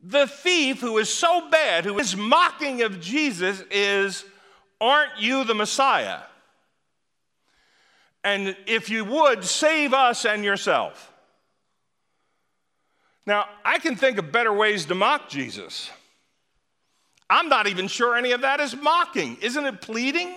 The 0.00 0.28
thief 0.28 0.80
who 0.80 0.98
is 0.98 1.12
so 1.12 1.48
bad, 1.50 1.84
who 1.84 1.98
is 1.98 2.16
mocking 2.16 2.82
of 2.82 3.00
Jesus, 3.00 3.64
is, 3.72 4.24
Aren't 4.80 5.18
you 5.18 5.42
the 5.42 5.54
Messiah? 5.56 6.20
And 8.22 8.56
if 8.66 8.90
you 8.90 9.04
would, 9.04 9.44
save 9.44 9.92
us 9.92 10.24
and 10.24 10.44
yourself. 10.44 11.13
Now, 13.26 13.46
I 13.64 13.78
can 13.78 13.96
think 13.96 14.18
of 14.18 14.30
better 14.32 14.52
ways 14.52 14.84
to 14.86 14.94
mock 14.94 15.28
Jesus. 15.28 15.90
I'm 17.30 17.48
not 17.48 17.66
even 17.66 17.88
sure 17.88 18.16
any 18.16 18.32
of 18.32 18.42
that 18.42 18.60
is 18.60 18.76
mocking. 18.76 19.38
Isn't 19.40 19.64
it 19.64 19.80
pleading? 19.80 20.32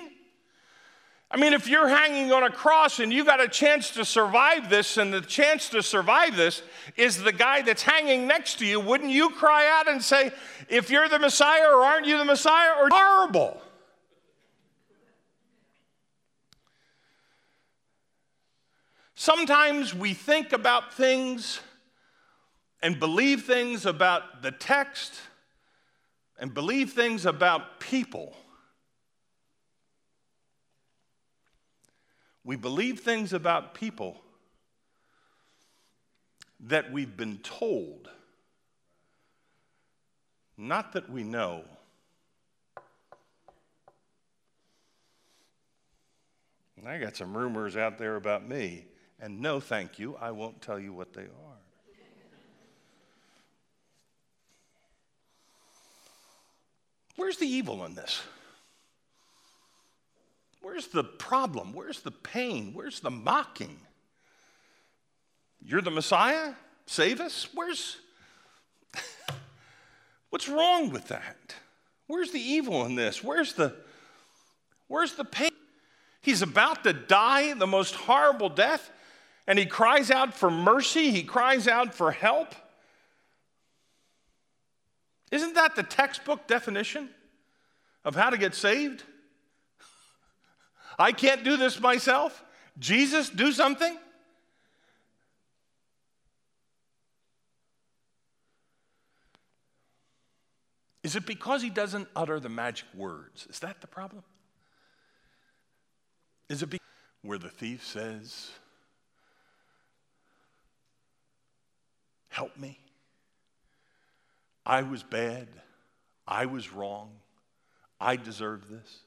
I 1.29 1.35
mean, 1.35 1.51
if 1.51 1.67
you're 1.67 1.89
hanging 1.89 2.31
on 2.31 2.43
a 2.43 2.49
cross 2.49 2.99
and 2.99 3.11
you 3.11 3.25
got 3.25 3.41
a 3.41 3.49
chance 3.49 3.91
to 3.91 4.05
survive 4.05 4.69
this, 4.69 4.95
and 4.95 5.13
the 5.13 5.19
chance 5.19 5.67
to 5.69 5.83
survive 5.83 6.37
this 6.37 6.61
is 6.95 7.21
the 7.21 7.33
guy 7.33 7.61
that's 7.61 7.83
hanging 7.83 8.27
next 8.27 8.59
to 8.59 8.65
you, 8.65 8.79
wouldn't 8.79 9.11
you 9.11 9.31
cry 9.31 9.67
out 9.67 9.89
and 9.89 10.01
say, 10.01 10.31
if 10.69 10.89
you're 10.89 11.09
the 11.09 11.19
Messiah 11.19 11.67
or 11.67 11.83
aren't 11.83 12.07
you 12.07 12.17
the 12.17 12.23
Messiah? 12.23 12.81
Or 12.81 12.89
horrible. 12.89 13.61
Sometimes 19.15 19.93
we 19.93 20.13
think 20.13 20.53
about 20.53 20.93
things 20.93 21.59
and 22.81 22.99
believe 22.99 23.43
things 23.43 23.85
about 23.85 24.41
the 24.41 24.51
text 24.51 25.13
and 26.39 26.53
believe 26.53 26.91
things 26.93 27.25
about 27.25 27.79
people. 27.79 28.35
We 32.43 32.55
believe 32.55 32.99
things 32.99 33.33
about 33.33 33.73
people 33.73 34.21
that 36.61 36.91
we've 36.91 37.15
been 37.15 37.37
told, 37.39 38.09
not 40.57 40.93
that 40.93 41.09
we 41.09 41.23
know. 41.23 41.63
And 46.77 46.87
I 46.87 46.99
got 46.99 47.15
some 47.15 47.35
rumors 47.35 47.75
out 47.75 47.97
there 47.97 48.15
about 48.15 48.47
me, 48.47 48.85
and 49.19 49.41
no, 49.41 49.59
thank 49.59 49.99
you, 49.99 50.15
I 50.15 50.31
won't 50.31 50.61
tell 50.61 50.79
you 50.79 50.93
what 50.93 51.13
they 51.13 51.23
are. 51.23 51.46
Where's 57.17 57.37
the 57.37 57.47
evil 57.47 57.83
in 57.83 57.95
this? 57.95 58.21
Where's 60.61 60.87
the 60.87 61.03
problem? 61.03 61.73
Where's 61.73 62.01
the 62.01 62.11
pain? 62.11 62.71
Where's 62.73 62.99
the 62.99 63.09
mocking? 63.09 63.77
You're 65.61 65.81
the 65.81 65.91
Messiah? 65.91 66.53
Save 66.85 67.19
us? 67.19 67.47
Where's. 67.53 67.97
What's 70.29 70.47
wrong 70.47 70.91
with 70.91 71.07
that? 71.09 71.55
Where's 72.05 72.31
the 72.31 72.39
evil 72.39 72.85
in 72.85 72.95
this? 72.95 73.23
Where's 73.23 73.53
the. 73.53 73.75
Where's 74.87 75.15
the 75.15 75.25
pain? 75.25 75.49
He's 76.21 76.41
about 76.41 76.83
to 76.83 76.93
die 76.93 77.53
the 77.53 77.67
most 77.67 77.95
horrible 77.95 78.49
death, 78.49 78.91
and 79.47 79.57
he 79.57 79.65
cries 79.65 80.11
out 80.11 80.33
for 80.33 80.51
mercy. 80.51 81.11
He 81.11 81.23
cries 81.23 81.67
out 81.67 81.95
for 81.95 82.11
help. 82.11 82.53
Isn't 85.31 85.55
that 85.55 85.75
the 85.75 85.83
textbook 85.83 86.47
definition 86.47 87.09
of 88.05 88.15
how 88.15 88.29
to 88.29 88.37
get 88.37 88.55
saved? 88.55 89.03
I 90.97 91.11
can't 91.11 91.43
do 91.43 91.57
this 91.57 91.79
myself. 91.79 92.43
Jesus, 92.79 93.29
do 93.29 93.51
something? 93.51 93.97
Is 101.03 101.15
it 101.15 101.25
because 101.25 101.61
he 101.61 101.69
doesn't 101.69 102.07
utter 102.15 102.39
the 102.39 102.49
magic 102.49 102.87
words? 102.93 103.47
Is 103.49 103.59
that 103.59 103.79
the 103.79 103.87
problem? 103.87 104.23
Is 106.49 106.61
it 106.61 106.69
be- 106.69 106.79
where 107.21 107.37
the 107.37 107.49
thief 107.49 107.85
says, 107.85 108.51
Help 112.29 112.57
me? 112.57 112.77
I 114.67 114.81
was 114.81 115.01
bad. 115.01 115.47
I 116.27 116.45
was 116.45 116.73
wrong. 116.73 117.09
I 118.01 118.17
deserve 118.17 118.69
this. 118.69 118.99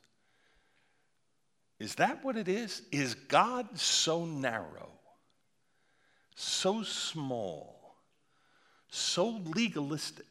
Is 1.78 1.96
that 1.96 2.24
what 2.24 2.36
it 2.36 2.48
is? 2.48 2.80
Is 2.90 3.14
God 3.14 3.78
so 3.78 4.24
narrow, 4.24 4.88
so 6.34 6.82
small, 6.82 7.94
so 8.88 9.42
legalistic 9.54 10.26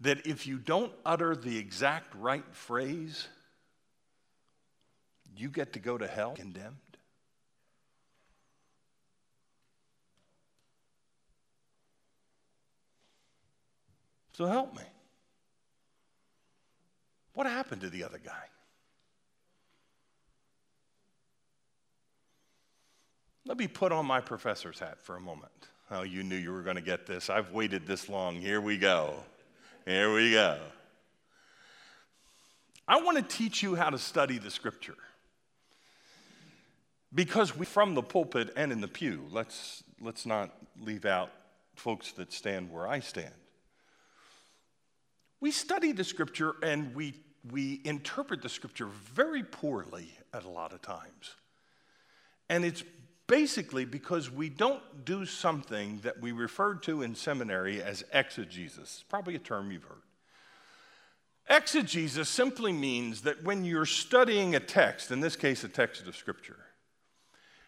that 0.00 0.26
if 0.26 0.46
you 0.46 0.56
don't 0.56 0.92
utter 1.04 1.36
the 1.36 1.58
exact 1.58 2.14
right 2.14 2.44
phrase, 2.52 3.28
you 5.36 5.50
get 5.50 5.74
to 5.74 5.78
go 5.78 5.98
to 5.98 6.06
hell 6.06 6.32
condemned? 6.32 6.76
So 14.36 14.44
help 14.44 14.76
me. 14.76 14.82
What 17.32 17.46
happened 17.46 17.80
to 17.80 17.88
the 17.88 18.04
other 18.04 18.20
guy? 18.22 18.44
Let 23.46 23.56
me 23.56 23.66
put 23.66 23.92
on 23.92 24.04
my 24.04 24.20
professor's 24.20 24.78
hat 24.78 25.00
for 25.00 25.16
a 25.16 25.20
moment. 25.20 25.52
Oh, 25.90 26.02
you 26.02 26.22
knew 26.22 26.36
you 26.36 26.52
were 26.52 26.60
going 26.60 26.76
to 26.76 26.82
get 26.82 27.06
this. 27.06 27.30
I've 27.30 27.52
waited 27.52 27.86
this 27.86 28.10
long. 28.10 28.36
Here 28.36 28.60
we 28.60 28.76
go. 28.76 29.14
Here 29.86 30.12
we 30.12 30.32
go. 30.32 30.58
I 32.86 33.00
want 33.00 33.16
to 33.16 33.22
teach 33.22 33.62
you 33.62 33.74
how 33.74 33.88
to 33.88 33.98
study 33.98 34.36
the 34.36 34.50
scripture. 34.50 34.98
Because 37.14 37.56
we, 37.56 37.64
from 37.64 37.94
the 37.94 38.02
pulpit 38.02 38.52
and 38.54 38.70
in 38.70 38.82
the 38.82 38.88
pew, 38.88 39.28
let's, 39.30 39.82
let's 39.98 40.26
not 40.26 40.50
leave 40.78 41.06
out 41.06 41.30
folks 41.74 42.12
that 42.12 42.34
stand 42.34 42.70
where 42.70 42.86
I 42.86 43.00
stand. 43.00 43.32
We 45.40 45.50
study 45.50 45.92
the 45.92 46.04
scripture 46.04 46.54
and 46.62 46.94
we, 46.94 47.14
we 47.50 47.80
interpret 47.84 48.42
the 48.42 48.48
scripture 48.48 48.86
very 48.86 49.42
poorly 49.42 50.08
at 50.32 50.44
a 50.44 50.48
lot 50.48 50.72
of 50.72 50.82
times. 50.82 51.34
And 52.48 52.64
it's 52.64 52.82
basically 53.26 53.84
because 53.84 54.30
we 54.30 54.48
don't 54.48 55.04
do 55.04 55.26
something 55.26 55.98
that 56.02 56.20
we 56.20 56.32
referred 56.32 56.82
to 56.84 57.02
in 57.02 57.14
seminary 57.14 57.82
as 57.82 58.04
exegesis. 58.12 59.04
Probably 59.08 59.34
a 59.34 59.40
term 59.40 59.70
you've 59.70 59.84
heard. 59.84 60.02
Exegesis 61.48 62.28
simply 62.28 62.72
means 62.72 63.22
that 63.22 63.44
when 63.44 63.64
you're 63.64 63.86
studying 63.86 64.54
a 64.54 64.60
text, 64.60 65.10
in 65.10 65.20
this 65.20 65.36
case, 65.36 65.62
a 65.62 65.68
text 65.68 66.06
of 66.06 66.16
scripture, 66.16 66.65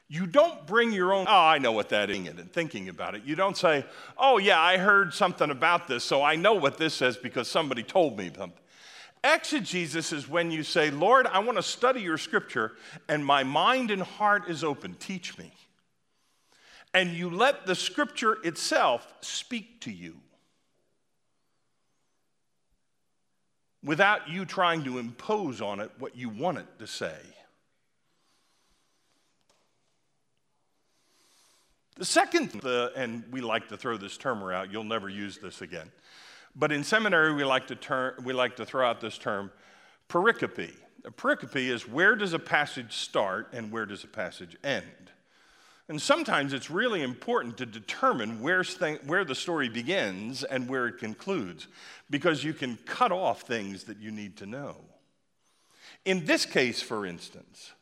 you 0.09 0.27
don't 0.27 0.67
bring 0.67 0.91
your 0.93 1.13
own, 1.13 1.27
oh, 1.29 1.45
I 1.47 1.59
know 1.59 1.73
what 1.73 1.91
that 1.91 2.09
is, 2.09 2.29
and 2.29 2.51
thinking 2.51 2.89
about 2.89 3.15
it. 3.15 3.25
You 3.25 3.37
don't 3.37 3.57
say, 3.57 3.85
oh, 4.17 4.39
yeah, 4.39 4.59
I 4.59 4.79
heard 4.79 5.13
something 5.13 5.51
about 5.51 5.87
this, 5.87 6.03
so 6.03 6.23
I 6.23 6.35
know 6.35 6.55
what 6.55 6.79
this 6.79 6.95
says 6.95 7.19
because 7.19 7.47
somebody 7.49 7.83
told 7.83 8.17
me 8.17 8.31
something. 8.35 8.59
Exegesis 9.23 10.13
is 10.13 10.29
when 10.29 10.51
you 10.51 10.63
say, 10.63 10.91
Lord, 10.91 11.27
I 11.27 11.41
want 11.41 11.59
to 11.59 11.63
study 11.63 12.01
your 12.01 12.17
scripture, 12.17 12.73
and 13.09 13.25
my 13.25 13.45
mind 13.45 13.91
and 13.91 14.01
heart 14.01 14.49
is 14.49 14.65
open. 14.65 14.95
Teach 14.95 15.37
me. 15.37 15.53
And 16.95 17.11
you 17.11 17.29
let 17.29 17.67
the 17.67 17.75
scripture 17.75 18.39
itself 18.45 19.07
speak 19.21 19.81
to 19.83 19.91
you 19.91 20.17
without 23.85 24.31
you 24.31 24.47
trying 24.47 24.85
to 24.85 24.99
impose 24.99 25.61
on 25.61 25.81
it 25.81 25.91
what 25.99 26.17
you 26.17 26.31
want 26.31 26.57
it 26.59 26.67
to 26.79 26.87
say. 26.87 27.19
The 31.99 32.05
second, 32.05 32.51
the, 32.63 32.93
and 32.95 33.25
we 33.33 33.41
like 33.41 33.69
to 33.69 33.77
throw 33.77 33.97
this 33.97 34.17
term 34.17 34.43
around, 34.43 34.73
you'll 34.73 34.85
never 34.85 35.09
use 35.09 35.39
this 35.39 35.63
again. 35.63 35.91
But 36.55 36.71
in 36.71 36.85
seminary, 36.85 37.35
we 37.35 37.43
like 37.43 37.67
to, 37.67 37.75
term, 37.75 38.15
we 38.25 38.33
like 38.33 38.55
to 38.57 38.65
throw 38.65 38.89
out 38.89 39.01
this 39.01 39.19
term, 39.19 39.51
pericope. 40.09 40.73
A 41.05 41.11
pericope 41.11 41.57
is 41.57 41.89
where 41.89 42.15
does 42.15 42.35
a 42.35 42.39
passage 42.39 42.93
start 42.93 43.49
and 43.53 43.73
where 43.73 43.85
does 43.85 44.05
a 44.05 44.09
passage 44.09 44.57
end? 44.63 44.85
And 45.89 46.01
sometimes 46.01 46.53
it's 46.53 46.71
really 46.71 47.03
important 47.03 47.57
to 47.59 47.67
determine 47.67 48.41
where, 48.41 48.63
where 49.07 49.25
the 49.25 49.35
story 49.35 49.69
begins 49.69 50.45
and 50.45 50.69
where 50.69 50.87
it 50.87 50.99
concludes, 50.99 51.67
because 52.11 52.45
you 52.45 52.53
can 52.55 52.79
cut 52.87 53.11
off 53.11 53.43
things 53.43 53.85
that 53.85 53.99
you 53.99 54.13
need 54.13 54.37
to 54.37 54.47
know. 54.47 54.77
In 56.05 56.27
this 56.27 56.47
case, 56.47 56.81
for 56.81 57.05
instance, 57.05 57.73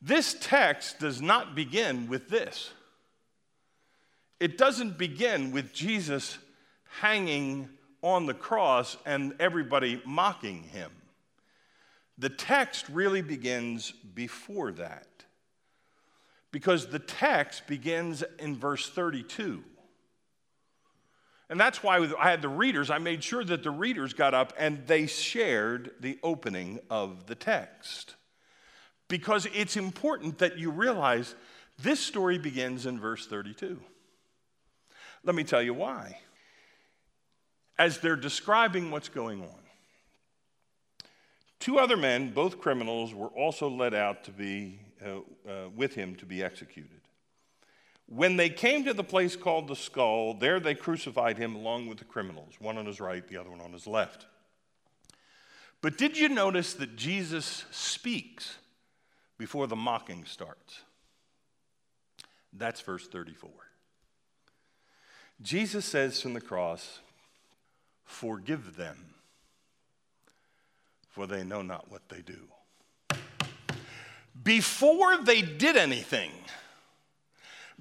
this 0.00 0.36
text 0.40 0.98
does 0.98 1.22
not 1.22 1.54
begin 1.54 2.08
with 2.08 2.28
this. 2.28 2.72
It 4.42 4.58
doesn't 4.58 4.98
begin 4.98 5.52
with 5.52 5.72
Jesus 5.72 6.36
hanging 6.98 7.68
on 8.02 8.26
the 8.26 8.34
cross 8.34 8.96
and 9.06 9.36
everybody 9.38 10.02
mocking 10.04 10.64
him. 10.64 10.90
The 12.18 12.28
text 12.28 12.88
really 12.88 13.22
begins 13.22 13.92
before 13.92 14.72
that. 14.72 15.06
Because 16.50 16.88
the 16.88 16.98
text 16.98 17.68
begins 17.68 18.24
in 18.40 18.56
verse 18.56 18.90
32. 18.90 19.62
And 21.48 21.60
that's 21.60 21.84
why 21.84 21.98
I 21.98 22.28
had 22.28 22.42
the 22.42 22.48
readers, 22.48 22.90
I 22.90 22.98
made 22.98 23.22
sure 23.22 23.44
that 23.44 23.62
the 23.62 23.70
readers 23.70 24.12
got 24.12 24.34
up 24.34 24.54
and 24.58 24.84
they 24.88 25.06
shared 25.06 25.92
the 26.00 26.18
opening 26.20 26.80
of 26.90 27.26
the 27.26 27.36
text. 27.36 28.16
Because 29.06 29.46
it's 29.54 29.76
important 29.76 30.38
that 30.38 30.58
you 30.58 30.72
realize 30.72 31.36
this 31.80 32.00
story 32.00 32.38
begins 32.38 32.86
in 32.86 32.98
verse 32.98 33.28
32. 33.28 33.80
Let 35.24 35.34
me 35.34 35.44
tell 35.44 35.62
you 35.62 35.74
why. 35.74 36.18
As 37.78 37.98
they're 37.98 38.16
describing 38.16 38.90
what's 38.90 39.08
going 39.08 39.42
on, 39.42 39.60
two 41.58 41.78
other 41.78 41.96
men, 41.96 42.32
both 42.32 42.60
criminals, 42.60 43.14
were 43.14 43.28
also 43.28 43.68
led 43.68 43.94
out 43.94 44.24
to 44.24 44.30
be 44.30 44.80
uh, 45.04 45.18
uh, 45.48 45.68
with 45.74 45.94
him 45.94 46.16
to 46.16 46.26
be 46.26 46.42
executed. 46.42 47.00
When 48.06 48.36
they 48.36 48.50
came 48.50 48.84
to 48.84 48.94
the 48.94 49.04
place 49.04 49.36
called 49.36 49.68
the 49.68 49.76
skull, 49.76 50.34
there 50.34 50.60
they 50.60 50.74
crucified 50.74 51.38
him 51.38 51.54
along 51.54 51.86
with 51.86 51.98
the 51.98 52.04
criminals, 52.04 52.54
one 52.58 52.76
on 52.76 52.86
his 52.86 53.00
right, 53.00 53.26
the 53.26 53.38
other 53.38 53.50
one 53.50 53.60
on 53.60 53.72
his 53.72 53.86
left. 53.86 54.26
But 55.80 55.98
did 55.98 56.18
you 56.18 56.28
notice 56.28 56.74
that 56.74 56.96
Jesus 56.96 57.64
speaks 57.70 58.56
before 59.38 59.66
the 59.66 59.76
mocking 59.76 60.24
starts? 60.24 60.82
That's 62.52 62.80
verse 62.80 63.08
34. 63.08 63.50
Jesus 65.40 65.84
says 65.84 66.20
from 66.20 66.34
the 66.34 66.40
cross, 66.40 67.00
Forgive 68.04 68.76
them, 68.76 69.14
for 71.08 71.26
they 71.26 71.44
know 71.44 71.62
not 71.62 71.90
what 71.90 72.08
they 72.08 72.20
do. 72.20 72.38
Before 74.42 75.18
they 75.22 75.42
did 75.42 75.76
anything, 75.76 76.30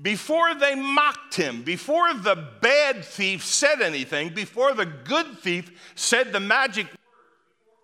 before 0.02 0.56
they 0.56 0.76
mocked 0.76 1.36
him, 1.36 1.64
before 1.64 2.14
the 2.14 2.48
bad 2.62 3.04
thief 3.04 3.44
said 3.44 3.82
anything, 3.82 4.34
before 4.34 4.74
the 4.74 4.86
good 4.86 5.40
thief 5.40 5.92
said 5.96 6.32
the 6.32 6.40
magic 6.40 6.88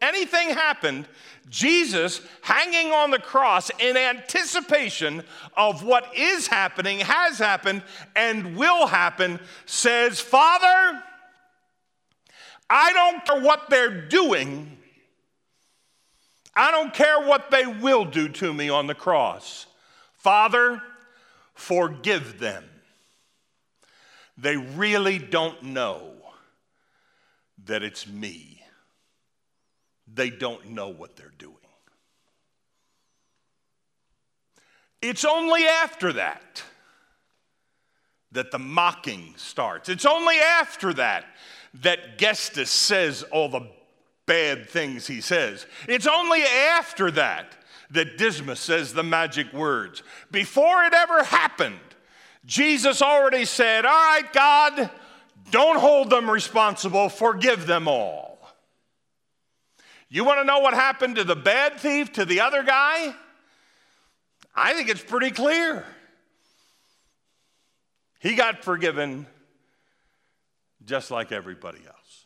anything 0.02 0.50
happened, 0.50 1.08
Jesus, 1.50 2.22
hanging 2.42 2.92
on 2.92 3.12
the 3.12 3.20
cross 3.20 3.72
in 3.80 3.96
anticipation 3.96 5.24
of 5.56 5.84
what 5.84 6.16
is 6.16 6.48
happening, 6.48 7.00
has 7.00 7.38
happened, 7.40 7.84
and 8.16 8.58
will 8.58 8.88
happen, 8.88 9.40
says, 9.66 10.20
Father, 10.20 11.02
I 12.70 12.92
don't 12.94 13.26
care 13.26 13.42
what 13.42 13.70
they're 13.70 14.08
doing. 14.08 14.78
I 16.56 16.72
don't 16.72 16.94
care 16.94 17.22
what 17.22 17.52
they 17.52 17.66
will 17.66 18.04
do 18.04 18.28
to 18.28 18.54
me 18.54 18.70
on 18.70 18.88
the 18.88 18.96
cross. 18.96 19.68
Father, 20.18 20.82
forgive 21.54 22.40
them. 22.40 22.64
They 24.38 24.58
really 24.58 25.18
don't 25.18 25.64
know 25.64 26.14
that 27.66 27.84
it's 27.84 28.08
me 28.08 28.57
they 30.18 30.30
don't 30.30 30.72
know 30.72 30.90
what 30.90 31.16
they're 31.16 31.32
doing. 31.38 31.56
It's 35.02 35.24
only 35.24 35.66
after 35.66 36.14
that 36.14 36.64
that 38.32 38.52
the 38.52 38.60
mocking 38.60 39.34
starts. 39.38 39.88
It's 39.90 40.06
only 40.06 40.36
after 40.38 40.94
that 40.94 41.26
that 41.82 42.18
Gestas 42.18 42.68
says 42.68 43.24
all 43.32 43.48
the 43.48 43.70
bad 44.26 44.70
things 44.70 45.08
he 45.08 45.22
says. 45.22 45.66
It's 45.88 46.08
only 46.08 46.42
after 46.42 47.12
that 47.12 47.56
that 47.92 48.18
Dismas 48.18 48.60
says 48.60 48.94
the 48.94 49.04
magic 49.04 49.54
words. 49.54 50.04
Before 50.32 50.84
it 50.84 50.94
ever 50.94 51.24
happened, 51.24 51.80
Jesus 52.46 53.02
already 53.02 53.46
said, 53.46 53.86
All 53.86 53.92
right, 53.92 54.34
God, 54.34 54.90
don't 55.52 55.80
hold 55.80 56.10
them 56.10 56.30
responsible, 56.30 57.08
forgive 57.08 57.66
them 57.66 57.88
all. 57.88 58.27
You 60.10 60.24
want 60.24 60.39
to 60.39 60.46
know 60.46 60.60
what 60.60 60.74
happened 60.74 61.17
to 61.17 61.24
the 61.24 61.36
bad 61.36 61.80
thief, 61.80 62.13
to 62.13 62.26
the 62.26 62.41
other 62.41 62.63
guy? 62.63 63.13
I 64.56 64.74
think 64.74 64.89
it's 64.89 65.04
pretty 65.04 65.32
clear. 65.32 65.86
He 68.20 68.36
got 68.36 68.63
forgiven 68.63 69.28
just 70.86 71.12
like 71.12 71.32
everybody 71.32 71.80
else. 71.86 72.26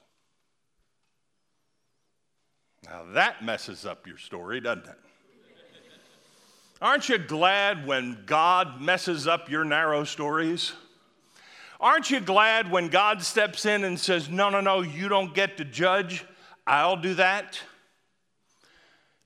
Now 2.85 3.03
that 3.13 3.43
messes 3.43 3.85
up 3.85 4.07
your 4.07 4.17
story, 4.17 4.61
doesn't 4.61 4.85
it? 4.85 4.97
Aren't 6.81 7.09
you 7.09 7.17
glad 7.19 7.85
when 7.85 8.23
God 8.25 8.81
messes 8.81 9.27
up 9.27 9.49
your 9.49 9.63
narrow 9.63 10.03
stories? 10.03 10.73
Aren't 11.79 12.09
you 12.09 12.19
glad 12.19 12.71
when 12.71 12.89
God 12.89 13.21
steps 13.21 13.65
in 13.65 13.83
and 13.83 13.99
says, 13.99 14.29
No, 14.29 14.49
no, 14.49 14.61
no, 14.61 14.81
you 14.81 15.07
don't 15.07 15.33
get 15.33 15.57
to 15.57 15.65
judge, 15.65 16.25
I'll 16.65 16.97
do 16.97 17.15
that? 17.15 17.59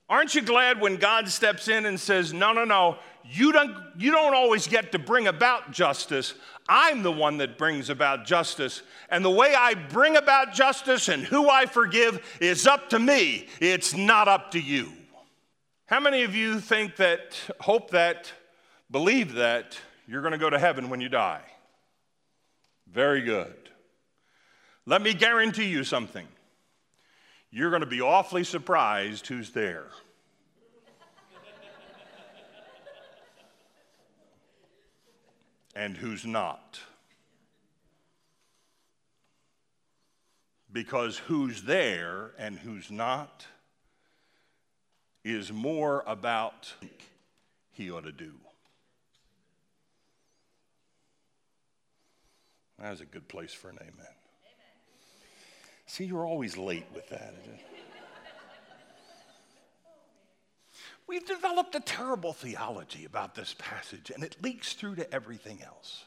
Aren't 0.08 0.34
you 0.34 0.42
glad 0.42 0.80
when 0.80 0.96
God 0.96 1.28
steps 1.28 1.68
in 1.68 1.84
and 1.86 1.98
says, 1.98 2.32
No, 2.32 2.52
no, 2.52 2.64
no, 2.64 2.98
you 3.24 3.50
don't, 3.52 3.76
you 3.96 4.12
don't 4.12 4.34
always 4.34 4.68
get 4.68 4.92
to 4.92 4.98
bring 4.98 5.26
about 5.26 5.72
justice. 5.72 6.34
I'm 6.68 7.02
the 7.02 7.12
one 7.12 7.38
that 7.38 7.58
brings 7.58 7.90
about 7.90 8.24
justice. 8.24 8.82
And 9.10 9.24
the 9.24 9.30
way 9.30 9.54
I 9.54 9.74
bring 9.74 10.16
about 10.16 10.52
justice 10.52 11.08
and 11.08 11.24
who 11.24 11.48
I 11.48 11.66
forgive 11.66 12.24
is 12.40 12.66
up 12.66 12.90
to 12.90 12.98
me, 12.98 13.48
it's 13.60 13.94
not 13.94 14.28
up 14.28 14.52
to 14.52 14.60
you. 14.60 14.92
How 15.86 16.00
many 16.00 16.22
of 16.22 16.34
you 16.34 16.60
think 16.60 16.96
that, 16.96 17.38
hope 17.60 17.90
that, 17.90 18.32
believe 18.90 19.34
that 19.34 19.78
you're 20.06 20.22
going 20.22 20.32
to 20.32 20.38
go 20.38 20.50
to 20.50 20.58
heaven 20.58 20.88
when 20.88 21.00
you 21.00 21.08
die? 21.08 21.42
Very 22.90 23.22
good. 23.22 23.54
Let 24.84 25.02
me 25.02 25.14
guarantee 25.14 25.66
you 25.66 25.82
something 25.84 26.26
you're 27.50 27.70
going 27.70 27.80
to 27.80 27.86
be 27.86 28.00
awfully 28.00 28.44
surprised 28.44 29.26
who's 29.26 29.50
there. 29.50 29.86
and 35.76 35.96
who's 35.96 36.24
not. 36.24 36.80
Because 40.72 41.18
who's 41.18 41.62
there 41.62 42.32
and 42.38 42.58
who's 42.58 42.90
not 42.90 43.46
is 45.22 45.52
more 45.52 46.02
about 46.06 46.72
he 47.72 47.90
ought 47.90 48.04
to 48.04 48.12
do. 48.12 48.32
That 52.78 52.90
was 52.90 53.00
a 53.00 53.06
good 53.06 53.28
place 53.28 53.52
for 53.52 53.68
an 53.68 53.78
amen. 53.80 54.06
See, 55.86 56.04
you're 56.04 56.26
always 56.26 56.56
late 56.56 56.86
with 56.94 57.08
that. 57.10 57.34
We've 61.06 61.24
developed 61.24 61.76
a 61.76 61.80
terrible 61.80 62.32
theology 62.32 63.04
about 63.04 63.36
this 63.36 63.54
passage, 63.56 64.10
and 64.10 64.24
it 64.24 64.42
leaks 64.42 64.72
through 64.72 64.96
to 64.96 65.14
everything 65.14 65.62
else. 65.62 66.04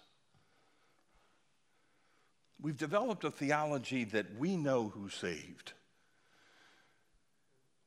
We've 2.62 2.78
developed 2.78 3.24
a 3.24 3.32
theology 3.32 4.04
that 4.06 4.38
we 4.38 4.58
know 4.58 4.90
who's 4.90 5.14
saved, 5.14 5.72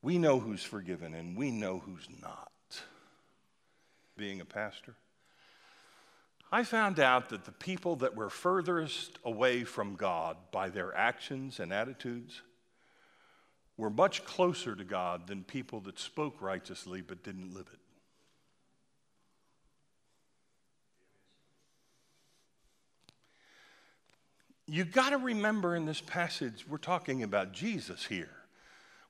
we 0.00 0.16
know 0.16 0.40
who's 0.40 0.62
forgiven, 0.62 1.14
and 1.14 1.36
we 1.36 1.50
know 1.50 1.78
who's 1.78 2.08
not. 2.22 2.50
Being 4.16 4.40
a 4.40 4.46
pastor, 4.46 4.94
I 6.54 6.64
found 6.64 7.00
out 7.00 7.30
that 7.30 7.46
the 7.46 7.52
people 7.52 7.96
that 7.96 8.14
were 8.14 8.28
furthest 8.28 9.18
away 9.24 9.64
from 9.64 9.96
God 9.96 10.36
by 10.50 10.68
their 10.68 10.94
actions 10.94 11.58
and 11.58 11.72
attitudes 11.72 12.42
were 13.78 13.88
much 13.88 14.22
closer 14.26 14.76
to 14.76 14.84
God 14.84 15.26
than 15.26 15.44
people 15.44 15.80
that 15.80 15.98
spoke 15.98 16.42
righteously 16.42 17.00
but 17.00 17.24
didn't 17.24 17.54
live 17.54 17.68
it. 17.72 17.78
You 24.66 24.84
got 24.84 25.10
to 25.10 25.18
remember 25.18 25.74
in 25.74 25.86
this 25.86 26.02
passage, 26.02 26.66
we're 26.68 26.76
talking 26.76 27.22
about 27.22 27.52
Jesus 27.52 28.04
here. 28.04 28.30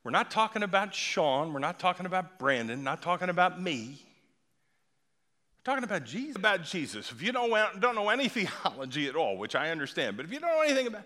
We're 0.05 0.13
not 0.13 0.31
talking 0.31 0.63
about 0.63 0.95
Sean, 0.95 1.53
we're 1.53 1.59
not 1.59 1.81
talking 1.81 2.07
about 2.07 2.39
Brandon, 2.39 2.85
not 2.85 3.03
talking 3.03 3.29
about 3.29 3.61
me 3.61 3.99
talking 5.65 5.85
about 5.85 6.05
Jesus. 6.05 6.37
About 6.37 6.65
Jesus. 6.65 7.11
If 7.11 7.23
you 7.23 7.33
don't, 7.33 7.81
don't 7.81 7.95
know 7.95 8.09
any 8.09 8.29
theology 8.31 9.09
at 9.09 9.17
all, 9.17 9.37
which 9.37 9.55
I 9.55 9.71
understand, 9.71 10.17
but 10.17 10.27
if 10.27 10.33
you 10.33 10.41
don't 10.41 10.51
know 10.51 10.63
anything 10.63 10.87
about 10.87 11.05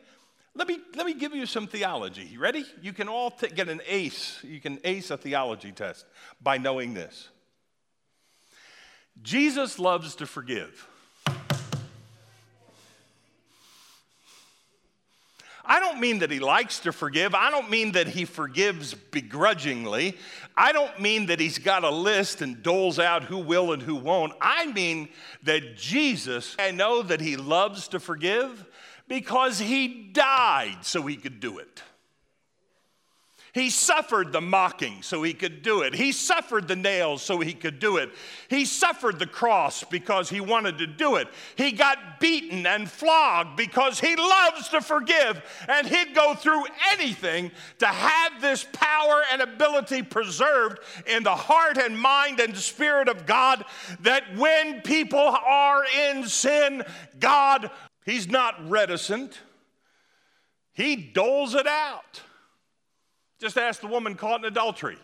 let 0.56 0.68
me, 0.68 0.80
let 0.94 1.04
me 1.04 1.12
give 1.12 1.34
you 1.34 1.44
some 1.44 1.66
theology. 1.66 2.24
You 2.24 2.40
ready? 2.40 2.64
You 2.80 2.94
can 2.94 3.08
all 3.08 3.30
t- 3.30 3.48
get 3.48 3.68
an 3.68 3.82
ace. 3.86 4.38
You 4.42 4.58
can 4.58 4.80
ace 4.84 5.10
a 5.10 5.18
theology 5.18 5.70
test 5.70 6.06
by 6.40 6.56
knowing 6.56 6.94
this. 6.94 7.28
Jesus 9.22 9.78
loves 9.78 10.14
to 10.16 10.26
forgive. 10.26 10.88
I 15.66 15.80
don't 15.80 16.00
mean 16.00 16.20
that 16.20 16.30
he 16.30 16.38
likes 16.38 16.80
to 16.80 16.92
forgive. 16.92 17.34
I 17.34 17.50
don't 17.50 17.68
mean 17.68 17.92
that 17.92 18.06
he 18.06 18.24
forgives 18.24 18.94
begrudgingly. 18.94 20.16
I 20.56 20.72
don't 20.72 21.00
mean 21.00 21.26
that 21.26 21.40
he's 21.40 21.58
got 21.58 21.84
a 21.84 21.90
list 21.90 22.40
and 22.40 22.62
doles 22.62 22.98
out 22.98 23.24
who 23.24 23.38
will 23.38 23.72
and 23.72 23.82
who 23.82 23.96
won't. 23.96 24.32
I 24.40 24.66
mean 24.66 25.08
that 25.42 25.76
Jesus, 25.76 26.56
I 26.58 26.70
know 26.70 27.02
that 27.02 27.20
he 27.20 27.36
loves 27.36 27.88
to 27.88 28.00
forgive 28.00 28.64
because 29.08 29.58
he 29.58 29.88
died 30.12 30.78
so 30.82 31.02
he 31.02 31.16
could 31.16 31.40
do 31.40 31.58
it. 31.58 31.82
He 33.56 33.70
suffered 33.70 34.32
the 34.32 34.42
mocking 34.42 35.00
so 35.00 35.22
he 35.22 35.32
could 35.32 35.62
do 35.62 35.80
it. 35.80 35.94
He 35.94 36.12
suffered 36.12 36.68
the 36.68 36.76
nails 36.76 37.22
so 37.22 37.40
he 37.40 37.54
could 37.54 37.78
do 37.78 37.96
it. 37.96 38.10
He 38.48 38.66
suffered 38.66 39.18
the 39.18 39.26
cross 39.26 39.82
because 39.82 40.28
he 40.28 40.42
wanted 40.42 40.76
to 40.76 40.86
do 40.86 41.16
it. 41.16 41.28
He 41.56 41.72
got 41.72 42.20
beaten 42.20 42.66
and 42.66 42.86
flogged 42.86 43.56
because 43.56 43.98
he 43.98 44.14
loves 44.14 44.68
to 44.68 44.82
forgive. 44.82 45.40
And 45.70 45.86
he'd 45.86 46.14
go 46.14 46.34
through 46.34 46.64
anything 46.92 47.50
to 47.78 47.86
have 47.86 48.42
this 48.42 48.66
power 48.72 49.22
and 49.32 49.40
ability 49.40 50.02
preserved 50.02 50.80
in 51.06 51.22
the 51.22 51.34
heart 51.34 51.78
and 51.78 51.98
mind 51.98 52.40
and 52.40 52.54
spirit 52.54 53.08
of 53.08 53.24
God 53.24 53.64
that 54.00 54.36
when 54.36 54.82
people 54.82 55.18
are 55.18 55.82
in 56.10 56.28
sin, 56.28 56.84
God, 57.18 57.70
He's 58.04 58.28
not 58.28 58.68
reticent, 58.68 59.40
He 60.74 60.94
doles 60.94 61.54
it 61.54 61.66
out. 61.66 62.20
Just 63.38 63.58
ask 63.58 63.80
the 63.80 63.86
woman 63.86 64.14
caught 64.14 64.40
in 64.40 64.46
adultery. 64.46 64.98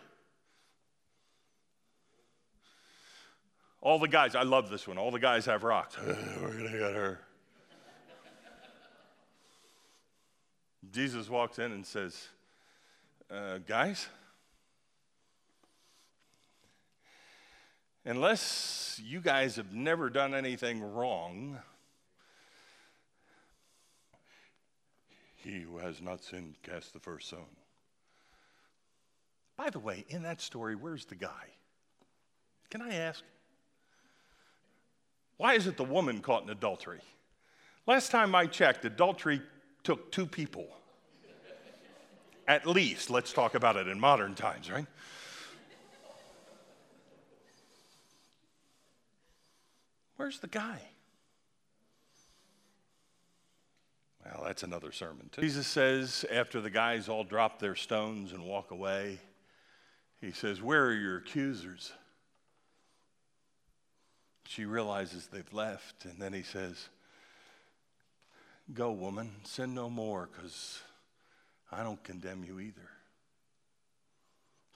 All 3.81 3.99
the 3.99 4.07
guys, 4.07 4.33
I 4.33 4.43
love 4.43 4.69
this 4.69 4.87
one. 4.87 4.97
All 4.97 5.11
the 5.11 5.19
guys 5.19 5.45
have 5.45 5.63
rocks. 5.63 5.97
we're 6.05 6.57
going 6.57 6.71
to 6.71 6.79
get 6.79 6.93
her. 6.93 7.19
Jesus 10.89 11.29
walks 11.29 11.59
in 11.59 11.71
and 11.71 11.85
says, 11.85 12.29
uh, 13.29 13.57
Guys, 13.67 14.07
unless 18.05 19.01
you 19.03 19.19
guys 19.19 19.55
have 19.57 19.73
never 19.73 20.09
done 20.09 20.33
anything 20.33 20.81
wrong, 20.81 21.59
he 25.35 25.59
who 25.59 25.77
has 25.79 26.01
not 26.01 26.23
sinned 26.23 26.55
cast 26.63 26.93
the 26.93 26.99
first 26.99 27.27
stone. 27.27 27.62
By 29.57 29.69
the 29.69 29.79
way, 29.79 30.05
in 30.09 30.23
that 30.23 30.41
story, 30.41 30.75
where's 30.75 31.05
the 31.05 31.15
guy? 31.15 31.29
Can 32.69 32.81
I 32.81 32.95
ask? 32.95 33.23
Why 35.37 35.53
is 35.53 35.67
it 35.67 35.77
the 35.77 35.83
woman 35.83 36.21
caught 36.21 36.43
in 36.43 36.49
adultery? 36.49 37.01
Last 37.85 38.11
time 38.11 38.33
I 38.33 38.47
checked, 38.47 38.85
adultery 38.85 39.41
took 39.83 40.11
two 40.11 40.25
people. 40.25 40.67
At 42.47 42.65
least, 42.65 43.09
let's 43.09 43.31
talk 43.31 43.55
about 43.55 43.77
it 43.77 43.87
in 43.87 43.99
modern 43.99 44.35
times, 44.35 44.71
right? 44.71 44.85
Where's 50.17 50.39
the 50.39 50.47
guy? 50.47 50.79
Well, 54.25 54.43
that's 54.45 54.63
another 54.63 54.91
sermon, 54.91 55.29
too. 55.31 55.41
Jesus 55.41 55.67
says, 55.67 56.25
after 56.31 56.61
the 56.61 56.69
guys 56.69 57.09
all 57.09 57.23
drop 57.23 57.59
their 57.59 57.75
stones 57.75 58.31
and 58.31 58.43
walk 58.45 58.71
away, 58.71 59.19
he 60.23 60.31
says, 60.31 60.61
Where 60.61 60.85
are 60.85 60.93
your 60.93 61.17
accusers? 61.17 61.91
She 64.45 64.63
realizes 64.65 65.27
they've 65.27 65.53
left, 65.53 66.05
and 66.05 66.17
then 66.19 66.31
he 66.31 66.43
says, 66.43 66.87
Go, 68.73 68.91
woman, 68.91 69.31
sin 69.43 69.73
no 69.75 69.89
more, 69.89 70.29
because 70.31 70.79
I 71.71 71.83
don't 71.83 72.01
condemn 72.03 72.45
you 72.45 72.61
either. 72.61 72.89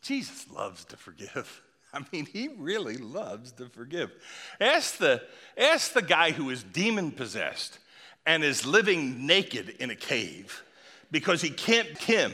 Jesus 0.02 0.50
loves 0.52 0.84
to 0.86 0.98
forgive. 0.98 1.62
I 1.94 2.04
mean, 2.12 2.26
he 2.26 2.50
really 2.58 2.98
loves 2.98 3.54
to 3.54 3.68
forgive. 3.68 4.12
Ask 4.60 4.98
the, 4.98 5.24
ask 5.58 5.94
the 5.94 6.02
guy 6.02 6.32
who 6.32 6.50
is 6.50 6.62
demon 6.62 7.12
possessed 7.12 7.80
and 8.26 8.44
is 8.44 8.66
living 8.66 9.26
naked 9.26 9.70
in 9.80 9.92
a 9.92 9.96
cave 9.96 10.64
because 11.10 11.42
he 11.42 11.50
can't 11.50 11.98
him 11.98 12.34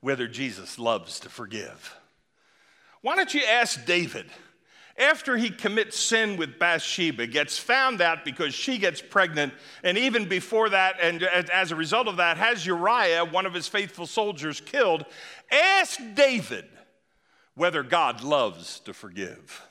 whether 0.00 0.28
Jesus 0.28 0.78
loves 0.78 1.20
to 1.20 1.30
forgive. 1.30 1.96
Why 3.06 3.14
don't 3.14 3.32
you 3.32 3.44
ask 3.44 3.84
David? 3.84 4.26
After 4.98 5.36
he 5.36 5.50
commits 5.50 5.96
sin 5.96 6.36
with 6.36 6.58
Bathsheba, 6.58 7.28
gets 7.28 7.56
found 7.56 8.00
out 8.00 8.24
because 8.24 8.52
she 8.52 8.78
gets 8.78 9.00
pregnant, 9.00 9.54
and 9.84 9.96
even 9.96 10.28
before 10.28 10.70
that, 10.70 10.96
and 11.00 11.22
as 11.22 11.70
a 11.70 11.76
result 11.76 12.08
of 12.08 12.16
that, 12.16 12.36
has 12.36 12.66
Uriah, 12.66 13.24
one 13.24 13.46
of 13.46 13.54
his 13.54 13.68
faithful 13.68 14.08
soldiers, 14.08 14.60
killed. 14.60 15.04
Ask 15.52 16.00
David 16.14 16.64
whether 17.54 17.84
God 17.84 18.24
loves 18.24 18.80
to 18.80 18.92
forgive. 18.92 19.62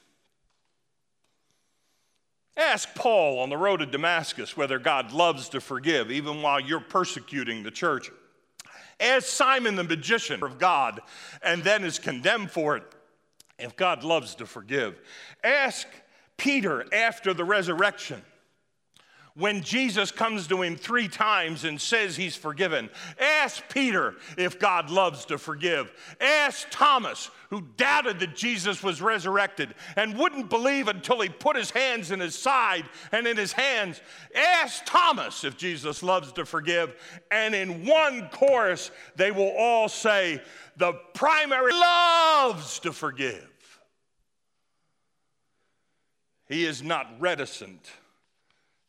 Ask 2.56 2.96
Paul 2.96 3.40
on 3.40 3.50
the 3.50 3.58
road 3.58 3.82
to 3.82 3.86
Damascus 3.86 4.56
whether 4.56 4.80
God 4.80 5.12
loves 5.12 5.50
to 5.50 5.60
forgive, 5.60 6.10
even 6.10 6.42
while 6.42 6.62
you're 6.62 6.80
persecuting 6.80 7.64
the 7.64 7.72
church. 7.72 8.10
Ask 8.98 9.28
Simon 9.28 9.76
the 9.76 9.84
magician 9.84 10.42
of 10.42 10.58
God 10.58 11.02
and 11.44 11.66
then 11.66 11.84
is 11.84 12.00
condemned 12.00 12.50
for 12.50 12.78
it 12.78 12.95
if 13.60 13.76
God 13.76 14.04
loves 14.04 14.36
to 14.36 14.46
forgive. 14.46 15.00
Ask 15.44 15.88
Peter 16.38 16.86
after 16.94 17.34
the 17.34 17.46
resurrection 17.46 18.22
when 19.36 19.62
Jesus 19.62 20.12
comes 20.12 20.48
to 20.48 20.62
him 20.62 20.78
three 20.78 21.10
times 21.10 21.66
and 21.66 21.80
says 21.80 22.16
he's 22.16 22.38
forgiven. 22.38 22.90
Ask 23.20 23.64
Peter 23.70 24.16
if 24.38 24.60
God 24.60 24.90
loves 24.90 25.26
to 25.26 25.38
forgive. 25.38 25.92
Ask 26.22 26.68
Thomas, 26.72 27.30
who 27.50 27.62
doubted 27.76 28.20
that 28.20 28.36
Jesus 28.36 28.82
was 28.82 29.02
resurrected 29.02 29.76
and 29.98 30.18
wouldn't 30.18 30.50
believe 30.50 30.88
until 30.88 31.20
he 31.20 31.28
put 31.28 31.58
his 31.58 31.70
hands 31.70 32.12
in 32.12 32.22
his 32.22 32.34
side 32.34 32.86
and 33.12 33.28
in 33.28 33.36
his 33.36 33.52
hands. 33.52 34.00
Ask 34.34 34.86
Thomas 34.86 35.44
if 35.44 35.58
Jesus 35.58 36.02
loves 36.02 36.32
to 36.34 36.46
forgive. 36.46 36.96
And 37.30 37.54
in 37.54 37.86
one 37.86 38.30
chorus, 38.30 38.90
they 39.18 39.32
will 39.32 39.54
all 39.58 39.90
say, 39.90 40.42
The 40.78 40.94
primary 41.14 41.74
loves 41.74 42.80
to 42.80 42.94
forgive. 42.94 43.50
He 46.48 46.64
is 46.64 46.82
not 46.82 47.08
reticent 47.20 47.82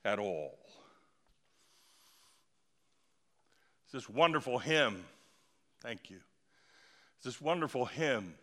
at 0.06 0.20
all. 0.20 0.56
It's 3.84 3.92
this 3.92 4.08
wonderful 4.08 4.58
hymn. 4.58 5.04
Thank 5.82 6.10
you. 6.10 6.18
It's 7.16 7.24
this 7.24 7.40
wonderful 7.40 7.86
hymn. 7.86 8.34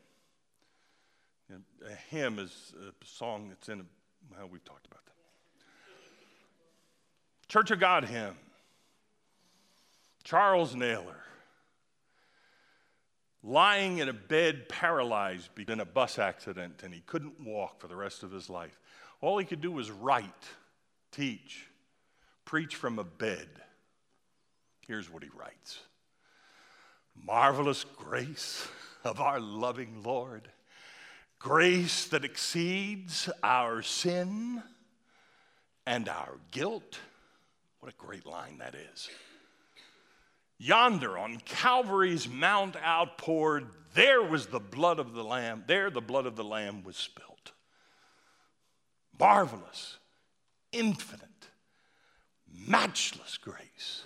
A 1.51 1.95
hymn 2.09 2.39
is 2.39 2.73
a 2.77 3.05
song 3.05 3.47
that's 3.49 3.69
in, 3.69 3.79
a, 3.79 3.85
well, 4.31 4.49
we've 4.51 4.63
talked 4.65 4.85
about 4.87 5.05
that. 5.05 5.13
Church 7.47 7.71
of 7.71 7.79
God 7.79 8.05
hymn. 8.05 8.35
Charles 10.23 10.75
Naylor, 10.75 11.21
lying 13.43 13.99
in 13.99 14.09
a 14.09 14.13
bed 14.13 14.69
paralyzed 14.69 15.49
in 15.67 15.79
a 15.79 15.85
bus 15.85 16.17
accident, 16.17 16.81
and 16.83 16.93
he 16.93 17.01
couldn't 17.01 17.45
walk 17.45 17.79
for 17.79 17.87
the 17.87 17.95
rest 17.95 18.23
of 18.23 18.31
his 18.31 18.49
life. 18.49 18.79
All 19.21 19.37
he 19.37 19.45
could 19.45 19.61
do 19.61 19.71
was 19.71 19.91
write 19.91 20.47
teach, 21.13 21.67
preach 22.43 22.75
from 22.75 22.99
a 22.99 23.03
bed. 23.03 23.47
Here's 24.87 25.09
what 25.09 25.23
he 25.23 25.29
writes 25.35 25.79
Marvelous 27.15 27.85
grace 27.97 28.67
of 29.03 29.21
our 29.21 29.39
loving 29.39 30.03
Lord, 30.03 30.49
grace 31.39 32.05
that 32.07 32.25
exceeds 32.25 33.29
our 33.41 33.81
sin 33.81 34.61
and 35.85 36.09
our 36.09 36.37
guilt. 36.51 36.99
What 37.79 37.93
a 37.93 37.95
great 37.97 38.25
line 38.25 38.57
that 38.59 38.75
is. 38.75 39.09
Yonder 40.57 41.17
on 41.17 41.37
Calvary's 41.39 42.29
Mount 42.29 42.77
outpoured, 42.77 43.67
there 43.93 44.23
was 44.23 44.47
the 44.47 44.59
blood 44.59 44.97
of 44.99 45.13
the 45.13 45.23
Lamb. 45.23 45.65
There 45.67 45.89
the 45.89 46.01
blood 46.01 46.25
of 46.25 46.35
the 46.35 46.43
Lamb 46.43 46.83
was 46.83 46.95
spilt. 46.95 47.51
Marvelous 49.19 49.97
infinite, 50.73 51.29
matchless 52.67 53.37
grace, 53.37 54.03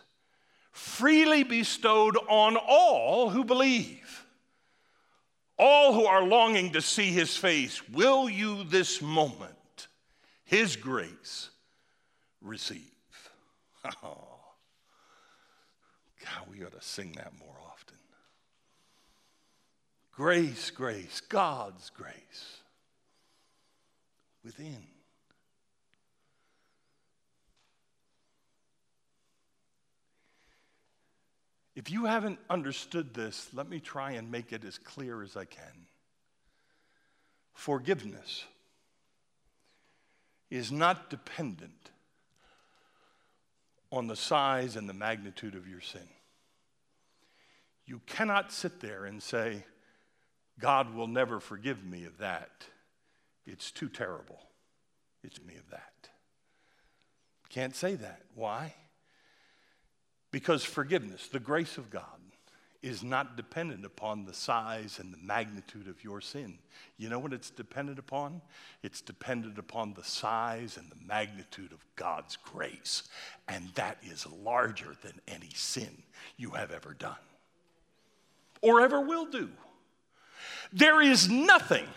freely 0.71 1.43
bestowed 1.43 2.17
on 2.29 2.57
all 2.57 3.29
who 3.29 3.43
believe. 3.43 4.25
All 5.59 5.93
who 5.93 6.05
are 6.05 6.21
longing 6.21 6.73
to 6.73 6.81
see 6.81 7.11
his 7.11 7.35
face, 7.35 7.87
will 7.89 8.29
you 8.29 8.63
this 8.63 9.01
moment, 9.01 9.87
his 10.43 10.75
grace, 10.75 11.49
receive? 12.41 12.81
Oh, 13.83 13.93
God, 16.23 16.47
we 16.51 16.63
ought 16.63 16.79
to 16.79 16.81
sing 16.81 17.13
that 17.13 17.33
more 17.39 17.55
often. 17.65 17.97
Grace, 20.11 20.69
grace, 20.69 21.21
God's 21.21 21.89
grace 21.89 22.61
within. 24.43 24.96
If 31.77 31.91
you 31.91 32.05
haven't 32.05 32.39
understood 32.49 33.13
this, 33.13 33.49
let 33.53 33.69
me 33.69 33.79
try 33.79 34.13
and 34.13 34.31
make 34.31 34.51
it 34.51 34.65
as 34.65 34.79
clear 34.79 35.21
as 35.21 35.37
I 35.37 35.45
can. 35.45 35.85
Forgiveness 37.53 38.45
is 40.49 40.71
not 40.71 41.11
dependent 41.11 41.91
on 43.91 44.07
the 44.07 44.15
size 44.15 44.75
and 44.75 44.89
the 44.89 44.93
magnitude 44.93 45.53
of 45.53 45.67
your 45.67 45.79
sin. 45.79 46.07
You 47.85 48.01
cannot 48.07 48.51
sit 48.51 48.79
there 48.79 49.05
and 49.05 49.21
say, 49.21 49.63
God 50.59 50.95
will 50.95 51.05
never 51.05 51.39
forgive 51.39 51.85
me 51.85 52.05
of 52.05 52.17
that. 52.17 52.65
It's 53.45 53.69
too 53.69 53.87
terrible. 53.87 54.39
It's 55.23 55.39
me 55.43 55.53
of 55.57 55.69
that. 55.69 56.09
Can't 57.49 57.75
say 57.75 57.93
that. 57.93 58.23
Why? 58.33 58.73
Because 60.37 60.63
forgiveness, 60.63 61.29
the 61.29 61.39
grace 61.39 61.79
of 61.79 61.89
God, 61.89 62.03
is 62.83 63.01
not 63.01 63.37
dependent 63.37 63.83
upon 63.83 64.23
the 64.23 64.35
size 64.35 64.99
and 64.99 65.11
the 65.11 65.17
magnitude 65.17 65.87
of 65.87 66.03
your 66.03 66.21
sin. 66.21 66.59
You 66.99 67.09
know 67.09 67.17
what 67.17 67.33
it's 67.33 67.49
dependent 67.49 67.97
upon? 67.97 68.43
It's 68.83 69.01
dependent 69.01 69.57
upon 69.57 69.95
the 69.95 70.03
size 70.03 70.77
and 70.77 70.91
the 70.91 71.07
magnitude 71.07 71.71
of 71.71 71.83
God's 71.95 72.35
grace. 72.35 73.09
And 73.47 73.69
that 73.73 73.97
is 74.03 74.27
larger 74.27 74.95
than 75.01 75.13
any 75.27 75.49
sin 75.55 76.03
you 76.37 76.51
have 76.51 76.69
ever 76.69 76.93
done 76.93 77.15
or 78.61 78.81
ever 78.81 79.01
will 79.01 79.25
do. 79.25 79.49
There 80.71 81.01
is 81.01 81.27
nothing, 81.27 81.87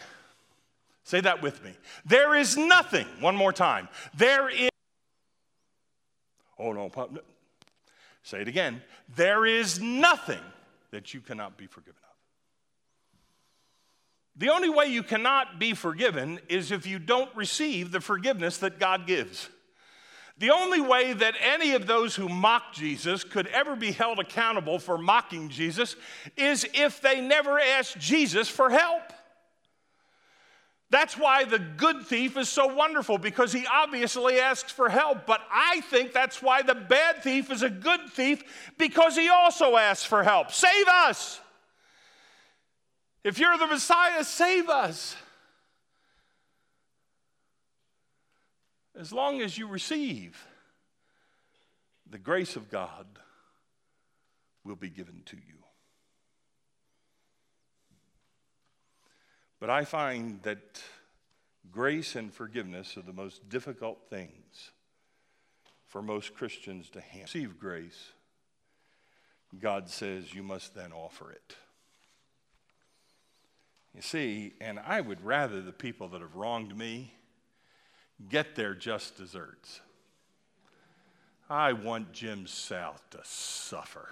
say 1.04 1.20
that 1.20 1.42
with 1.42 1.62
me. 1.62 1.74
There 2.06 2.34
is 2.34 2.56
nothing, 2.56 3.04
one 3.20 3.36
more 3.36 3.52
time. 3.52 3.90
There 4.14 4.48
is, 4.48 4.70
oh 6.58 6.72
no, 6.72 6.88
Say 8.22 8.42
it 8.42 8.48
again. 8.48 8.82
There 9.16 9.46
is 9.46 9.80
nothing 9.80 10.40
that 10.90 11.14
you 11.14 11.20
cannot 11.20 11.56
be 11.56 11.66
forgiven 11.66 12.00
of. 12.02 12.16
The 14.36 14.50
only 14.50 14.68
way 14.68 14.86
you 14.86 15.02
cannot 15.02 15.58
be 15.58 15.74
forgiven 15.74 16.40
is 16.48 16.70
if 16.70 16.86
you 16.86 16.98
don't 16.98 17.34
receive 17.34 17.92
the 17.92 18.00
forgiveness 18.00 18.58
that 18.58 18.78
God 18.78 19.06
gives. 19.06 19.48
The 20.38 20.50
only 20.50 20.80
way 20.80 21.12
that 21.12 21.34
any 21.42 21.72
of 21.72 21.86
those 21.86 22.16
who 22.16 22.26
mock 22.26 22.72
Jesus 22.72 23.24
could 23.24 23.46
ever 23.48 23.76
be 23.76 23.92
held 23.92 24.18
accountable 24.18 24.78
for 24.78 24.96
mocking 24.96 25.50
Jesus 25.50 25.96
is 26.34 26.66
if 26.72 27.02
they 27.02 27.20
never 27.20 27.58
asked 27.58 27.98
Jesus 27.98 28.48
for 28.48 28.70
help. 28.70 29.02
That's 31.00 31.16
why 31.16 31.44
the 31.44 31.58
good 31.58 32.02
thief 32.02 32.36
is 32.36 32.50
so 32.50 32.66
wonderful 32.66 33.16
because 33.16 33.54
he 33.54 33.66
obviously 33.72 34.38
asks 34.38 34.70
for 34.70 34.90
help. 34.90 35.24
But 35.24 35.40
I 35.50 35.80
think 35.80 36.12
that's 36.12 36.42
why 36.42 36.60
the 36.60 36.74
bad 36.74 37.22
thief 37.22 37.50
is 37.50 37.62
a 37.62 37.70
good 37.70 38.10
thief 38.10 38.42
because 38.76 39.16
he 39.16 39.30
also 39.30 39.78
asks 39.78 40.04
for 40.04 40.22
help. 40.22 40.52
Save 40.52 40.88
us! 40.88 41.40
If 43.24 43.38
you're 43.38 43.56
the 43.56 43.66
Messiah, 43.66 44.22
save 44.24 44.68
us. 44.68 45.16
As 48.94 49.10
long 49.10 49.40
as 49.40 49.56
you 49.56 49.68
receive, 49.68 50.46
the 52.10 52.18
grace 52.18 52.56
of 52.56 52.70
God 52.70 53.06
will 54.64 54.76
be 54.76 54.90
given 54.90 55.22
to 55.24 55.36
you. 55.36 55.59
But 59.60 59.68
I 59.70 59.84
find 59.84 60.42
that 60.42 60.82
grace 61.70 62.16
and 62.16 62.32
forgiveness 62.32 62.96
are 62.96 63.02
the 63.02 63.12
most 63.12 63.48
difficult 63.48 63.98
things 64.08 64.70
for 65.86 66.00
most 66.00 66.34
Christians 66.34 66.88
to 66.90 67.00
handle. 67.00 67.22
Receive 67.22 67.58
grace, 67.58 68.12
God 69.60 69.88
says 69.88 70.32
you 70.32 70.42
must 70.42 70.74
then 70.74 70.92
offer 70.92 71.30
it. 71.30 71.56
You 73.94 74.02
see, 74.02 74.54
and 74.60 74.78
I 74.78 75.00
would 75.00 75.24
rather 75.24 75.60
the 75.60 75.72
people 75.72 76.08
that 76.08 76.20
have 76.20 76.36
wronged 76.36 76.76
me 76.76 77.12
get 78.28 78.54
their 78.54 78.74
just 78.74 79.16
desserts. 79.16 79.80
I 81.48 81.72
want 81.72 82.12
Jim 82.12 82.46
South 82.46 83.02
to 83.10 83.18
suffer. 83.24 84.08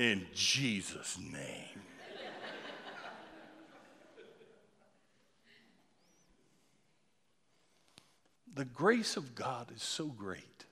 In 0.00 0.26
Jesus' 0.32 1.18
name. 1.18 1.82
the 8.54 8.64
grace 8.64 9.18
of 9.18 9.34
God 9.34 9.70
is 9.76 9.82
so 9.82 10.06
great 10.06 10.64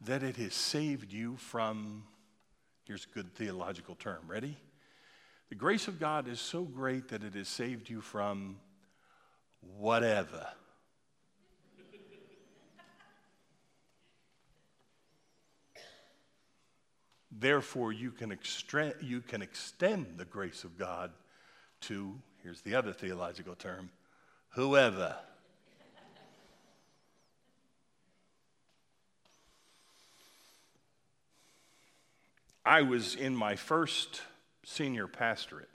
that 0.00 0.22
it 0.22 0.36
has 0.36 0.54
saved 0.54 1.12
you 1.12 1.36
from, 1.38 2.04
here's 2.84 3.04
a 3.04 3.12
good 3.12 3.34
theological 3.34 3.96
term, 3.96 4.22
ready? 4.28 4.56
The 5.48 5.56
grace 5.56 5.88
of 5.88 5.98
God 5.98 6.28
is 6.28 6.38
so 6.38 6.62
great 6.62 7.08
that 7.08 7.24
it 7.24 7.34
has 7.34 7.48
saved 7.48 7.90
you 7.90 8.00
from 8.00 8.60
whatever. 9.60 10.46
Therefore, 17.38 17.92
you 17.92 18.10
can, 18.10 18.38
you 19.00 19.20
can 19.22 19.40
extend 19.40 20.18
the 20.18 20.26
grace 20.26 20.64
of 20.64 20.76
God 20.76 21.12
to, 21.82 22.20
here's 22.42 22.60
the 22.60 22.74
other 22.74 22.92
theological 22.92 23.54
term, 23.54 23.90
whoever. 24.50 25.16
I 32.64 32.82
was 32.82 33.14
in 33.14 33.34
my 33.34 33.56
first 33.56 34.20
senior 34.64 35.08
pastorate 35.08 35.68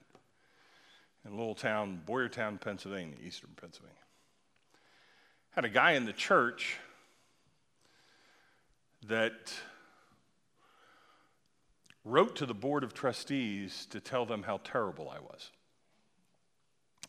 in 1.25 1.33
a 1.33 1.35
little 1.35 1.55
town, 1.55 2.01
Boyertown, 2.07 2.61
Pennsylvania, 2.61 3.15
eastern 3.21 3.49
Pennsylvania. 3.59 3.95
Had 5.51 5.65
a 5.65 5.69
guy 5.69 5.93
in 5.93 6.05
the 6.05 6.13
church 6.13 6.77
that 9.07 9.53
wrote 12.07 12.35
to 12.37 12.45
the 12.45 12.53
board 12.53 12.83
of 12.83 12.93
trustees 12.93 13.85
to 13.89 13.99
tell 13.99 14.25
them 14.25 14.43
how 14.43 14.59
terrible 14.63 15.09
I 15.09 15.19
was 15.19 15.51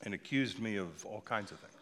and 0.02 0.12
accused 0.14 0.58
me 0.60 0.76
of 0.76 1.04
all 1.06 1.20
kinds 1.20 1.52
of 1.52 1.58
things. 1.60 1.72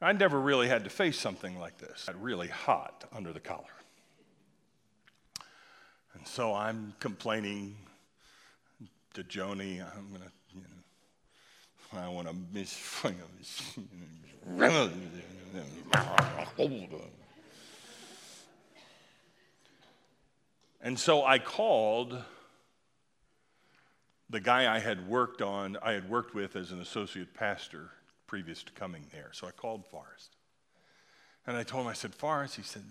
I 0.00 0.12
never 0.12 0.38
really 0.38 0.68
had 0.68 0.84
to 0.84 0.90
face 0.90 1.18
something 1.18 1.58
like 1.58 1.78
this. 1.78 2.04
Got 2.06 2.22
really 2.22 2.48
hot 2.48 3.04
under 3.14 3.32
the 3.32 3.40
collar. 3.40 3.64
And 6.12 6.26
so 6.26 6.54
I'm 6.54 6.94
complaining 7.00 7.76
to 9.14 9.24
Joni. 9.24 9.80
I'm 9.80 10.08
going 10.10 10.20
to, 10.22 10.30
you 10.54 10.62
know, 10.62 12.00
I 12.00 12.08
want 12.08 12.28
to 12.28 12.34
miss. 12.52 12.74
And 20.84 20.98
so 21.00 21.24
I 21.24 21.38
called 21.38 22.22
the 24.28 24.38
guy 24.38 24.72
I 24.72 24.80
had 24.80 25.08
worked 25.08 25.40
on, 25.40 25.78
I 25.82 25.92
had 25.92 26.10
worked 26.10 26.34
with 26.34 26.56
as 26.56 26.72
an 26.72 26.80
associate 26.82 27.32
pastor 27.32 27.90
previous 28.26 28.62
to 28.64 28.72
coming 28.72 29.06
there. 29.10 29.30
So 29.32 29.46
I 29.46 29.50
called 29.50 29.86
Forrest. 29.86 30.36
And 31.46 31.56
I 31.56 31.62
told 31.62 31.84
him, 31.84 31.90
I 31.90 31.94
said, 31.94 32.14
Forrest, 32.14 32.56
he 32.56 32.62
said, 32.62 32.82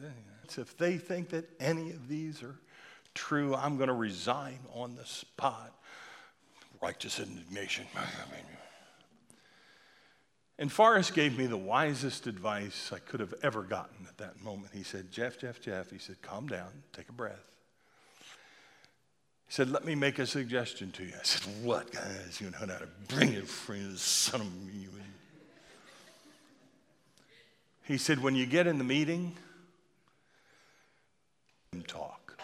if 0.58 0.76
they 0.76 0.98
think 0.98 1.30
that 1.30 1.48
any 1.60 1.92
of 1.92 2.08
these 2.08 2.42
are 2.42 2.56
true, 3.14 3.54
I'm 3.54 3.78
going 3.78 3.90
to 3.90 3.94
resign 3.94 4.60
on 4.74 4.96
the 4.96 5.06
spot. 5.06 5.72
Righteous 6.82 7.20
indignation. 7.20 7.86
And 10.60 10.72
Forrest 10.72 11.16
gave 11.16 11.36
me 11.36 11.48
the 11.48 11.58
wisest 11.58 12.28
advice 12.28 12.92
I 12.94 13.00
could 13.00 13.20
have 13.22 13.34
ever 13.42 13.64
gotten 13.64 14.06
at 14.08 14.20
that 14.20 14.44
moment. 14.44 14.70
He 14.72 14.84
said, 14.84 15.12
Jeff, 15.12 15.40
Jeff, 15.40 15.60
Jeff, 15.60 15.90
he 15.90 15.98
said, 15.98 16.22
calm 16.22 16.48
down, 16.48 16.70
take 16.94 17.10
a 17.10 17.12
breath. 17.12 17.53
Said, 19.54 19.70
Let 19.70 19.86
me 19.86 19.94
make 19.94 20.18
a 20.18 20.26
suggestion 20.26 20.90
to 20.94 21.04
you. 21.04 21.14
I 21.14 21.22
said, 21.22 21.44
What, 21.64 21.92
guys? 21.92 22.40
You 22.42 22.50
know 22.50 22.58
how 22.58 22.66
to 22.66 22.88
bring 23.08 23.34
your 23.34 23.44
friends, 23.44 24.02
son 24.02 24.42
of 24.42 24.64
me. 24.66 24.88
He 27.84 28.00
said, 28.00 28.24
When 28.24 28.34
you 28.34 28.48
get 28.48 28.66
in 28.66 28.80
the 28.80 28.84
meeting, 28.84 29.38
talk. 31.86 32.36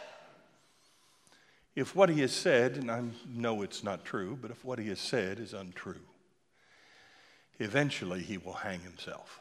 If 1.75 1.95
what 1.95 2.09
he 2.09 2.21
has 2.21 2.31
said, 2.31 2.77
and 2.77 2.91
I 2.91 3.01
know 3.27 3.63
it's 3.63 3.83
not 3.83 4.05
true, 4.05 4.37
but 4.39 4.51
if 4.51 4.63
what 4.63 4.77
he 4.77 4.89
has 4.89 4.99
said 4.99 5.39
is 5.39 5.51
untrue, 5.51 6.05
eventually 7.57 8.21
he 8.21 8.37
will 8.37 8.53
hang 8.53 8.81
himself. 8.81 9.39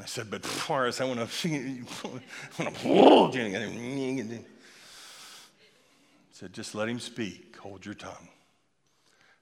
I 0.00 0.04
said, 0.04 0.30
but 0.30 0.46
Forrest, 0.46 1.00
I 1.00 1.04
want 1.04 1.28
to, 1.28 1.48
I 2.60 2.62
want 2.62 2.76
to 2.76 4.44
said, 6.42 6.52
just 6.52 6.74
let 6.74 6.88
him 6.88 6.98
speak, 6.98 7.56
hold 7.58 7.86
your 7.86 7.94
tongue. 7.94 8.26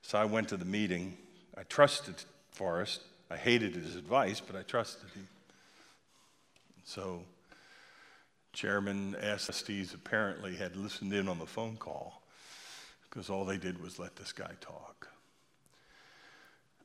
So 0.03 0.19
I 0.19 0.27
went 0.27 0.51
to 0.51 0.59
the 0.59 0.67
meeting. 0.67 1.17
I 1.57 1.63
trusted 1.63 2.17
Forrest. 2.51 3.01
I 3.31 3.39
hated 3.39 3.75
his 3.75 3.97
advice, 3.97 4.39
but 4.39 4.55
I 4.55 4.61
trusted 4.61 5.09
him. 5.15 5.27
So 6.85 7.23
Chairman 8.53 9.17
Estes 9.19 9.95
apparently 9.95 10.57
had 10.57 10.77
listened 10.77 11.15
in 11.15 11.27
on 11.27 11.39
the 11.39 11.47
phone 11.47 11.79
call 11.79 12.21
because 13.09 13.31
all 13.31 13.47
they 13.47 13.57
did 13.57 13.83
was 13.83 13.99
let 13.99 14.17
this 14.17 14.33
guy 14.33 14.51
talk. 14.61 15.09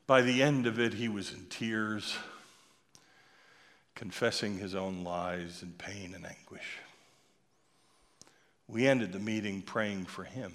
By 0.08 0.22
the 0.22 0.42
end 0.42 0.66
of 0.66 0.80
it, 0.80 0.94
he 0.94 1.10
was 1.10 1.34
in 1.34 1.48
tears, 1.50 2.16
confessing 3.96 4.60
his 4.60 4.76
own 4.76 5.04
lies 5.04 5.62
and 5.62 5.78
pain 5.78 6.14
and 6.16 6.26
anguish. 6.26 6.80
We 8.68 8.88
ended 8.88 9.12
the 9.12 9.20
meeting 9.20 9.62
praying 9.62 10.06
for 10.06 10.24
him 10.24 10.52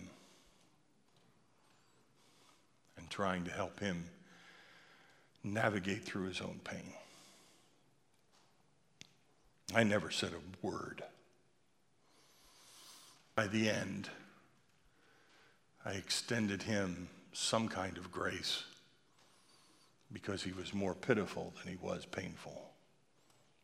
and 2.96 3.08
trying 3.08 3.44
to 3.44 3.50
help 3.50 3.80
him 3.80 4.04
navigate 5.44 6.04
through 6.04 6.26
his 6.26 6.40
own 6.40 6.60
pain. 6.64 6.92
I 9.74 9.84
never 9.84 10.10
said 10.10 10.32
a 10.32 10.66
word. 10.66 11.02
By 13.36 13.46
the 13.46 13.70
end, 13.70 14.10
I 15.84 15.92
extended 15.92 16.62
him 16.62 17.08
some 17.32 17.68
kind 17.68 17.96
of 17.96 18.10
grace 18.10 18.64
because 20.12 20.42
he 20.42 20.52
was 20.52 20.74
more 20.74 20.94
pitiful 20.94 21.54
than 21.58 21.72
he 21.72 21.78
was 21.80 22.04
painful. 22.04 22.70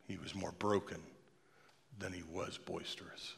He 0.07 0.17
was 0.17 0.33
more 0.33 0.53
broken 0.53 1.01
than 1.99 2.13
he 2.13 2.23
was 2.31 2.57
boisterous. 2.57 3.33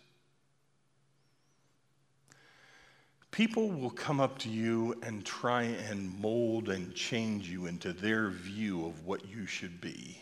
People 3.39 3.69
will 3.69 3.89
come 3.89 4.19
up 4.19 4.37
to 4.39 4.49
you 4.49 4.99
and 5.01 5.25
try 5.25 5.63
and 5.63 6.19
mold 6.19 6.67
and 6.67 6.93
change 6.93 7.47
you 7.47 7.67
into 7.67 7.93
their 7.93 8.27
view 8.27 8.85
of 8.85 9.05
what 9.05 9.29
you 9.29 9.45
should 9.45 9.79
be. 9.79 10.21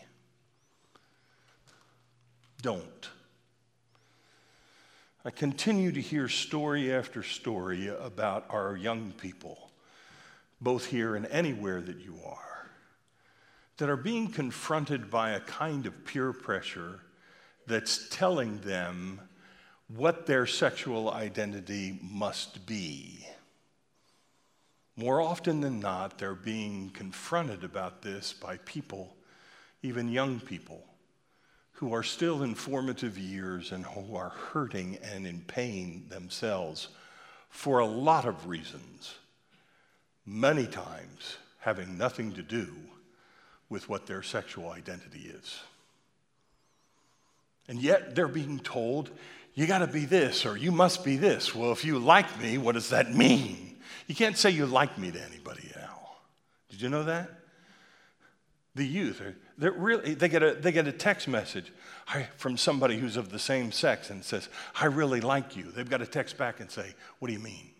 Don't. 2.62 3.08
I 5.24 5.30
continue 5.30 5.90
to 5.90 6.00
hear 6.00 6.28
story 6.28 6.94
after 6.94 7.24
story 7.24 7.88
about 7.88 8.46
our 8.50 8.76
young 8.76 9.10
people, 9.10 9.72
both 10.60 10.86
here 10.86 11.16
and 11.16 11.26
anywhere 11.26 11.80
that 11.80 11.98
you 11.98 12.20
are, 12.24 12.70
that 13.78 13.88
are 13.90 13.96
being 13.96 14.28
confronted 14.28 15.10
by 15.10 15.30
a 15.30 15.40
kind 15.40 15.86
of 15.86 16.04
peer 16.04 16.32
pressure 16.32 17.00
that's 17.66 18.08
telling 18.10 18.60
them 18.60 19.22
what 19.88 20.26
their 20.26 20.46
sexual 20.46 21.10
identity 21.10 21.98
must 22.02 22.66
be. 22.66 23.26
More 24.96 25.20
often 25.20 25.60
than 25.60 25.80
not, 25.80 26.18
they're 26.18 26.34
being 26.34 26.90
confronted 26.90 27.64
about 27.64 28.02
this 28.02 28.32
by 28.32 28.58
people, 28.58 29.16
even 29.82 30.08
young 30.08 30.40
people, 30.40 30.84
who 31.72 31.94
are 31.94 32.02
still 32.02 32.42
in 32.42 32.54
formative 32.54 33.16
years 33.16 33.70
and 33.72 33.86
who 33.86 34.16
are 34.16 34.30
hurting 34.30 34.98
and 35.02 35.26
in 35.26 35.40
pain 35.42 36.06
themselves 36.08 36.88
for 37.48 37.78
a 37.78 37.86
lot 37.86 38.26
of 38.26 38.48
reasons, 38.48 39.14
many 40.26 40.66
times 40.66 41.38
having 41.60 41.96
nothing 41.96 42.32
to 42.32 42.42
do 42.42 42.68
with 43.70 43.88
what 43.88 44.06
their 44.06 44.22
sexual 44.22 44.70
identity 44.70 45.30
is. 45.32 45.60
And 47.68 47.80
yet 47.80 48.14
they're 48.14 48.28
being 48.28 48.58
told, 48.58 49.10
you 49.58 49.66
got 49.66 49.78
to 49.78 49.88
be 49.88 50.04
this 50.04 50.46
or 50.46 50.56
you 50.56 50.70
must 50.70 51.04
be 51.04 51.16
this. 51.16 51.52
Well, 51.52 51.72
if 51.72 51.84
you 51.84 51.98
like 51.98 52.40
me, 52.40 52.58
what 52.58 52.76
does 52.76 52.90
that 52.90 53.12
mean? 53.12 53.76
You 54.06 54.14
can't 54.14 54.38
say 54.38 54.50
you 54.50 54.66
like 54.66 54.96
me 54.96 55.10
to 55.10 55.20
anybody 55.20 55.68
now. 55.74 55.98
Did 56.70 56.80
you 56.80 56.88
know 56.88 57.02
that? 57.02 57.28
The 58.76 58.86
youth, 58.86 59.20
they're 59.58 59.72
really, 59.72 60.14
they, 60.14 60.28
get 60.28 60.44
a, 60.44 60.54
they 60.54 60.70
get 60.70 60.86
a 60.86 60.92
text 60.92 61.26
message 61.26 61.72
from 62.36 62.56
somebody 62.56 62.98
who's 62.98 63.16
of 63.16 63.30
the 63.30 63.38
same 63.40 63.72
sex 63.72 64.10
and 64.10 64.22
says, 64.22 64.48
I 64.80 64.86
really 64.86 65.20
like 65.20 65.56
you. 65.56 65.72
They've 65.72 65.90
got 65.90 65.98
to 65.98 66.06
text 66.06 66.38
back 66.38 66.60
and 66.60 66.70
say, 66.70 66.94
What 67.18 67.26
do 67.26 67.34
you 67.34 67.40
mean? 67.40 67.70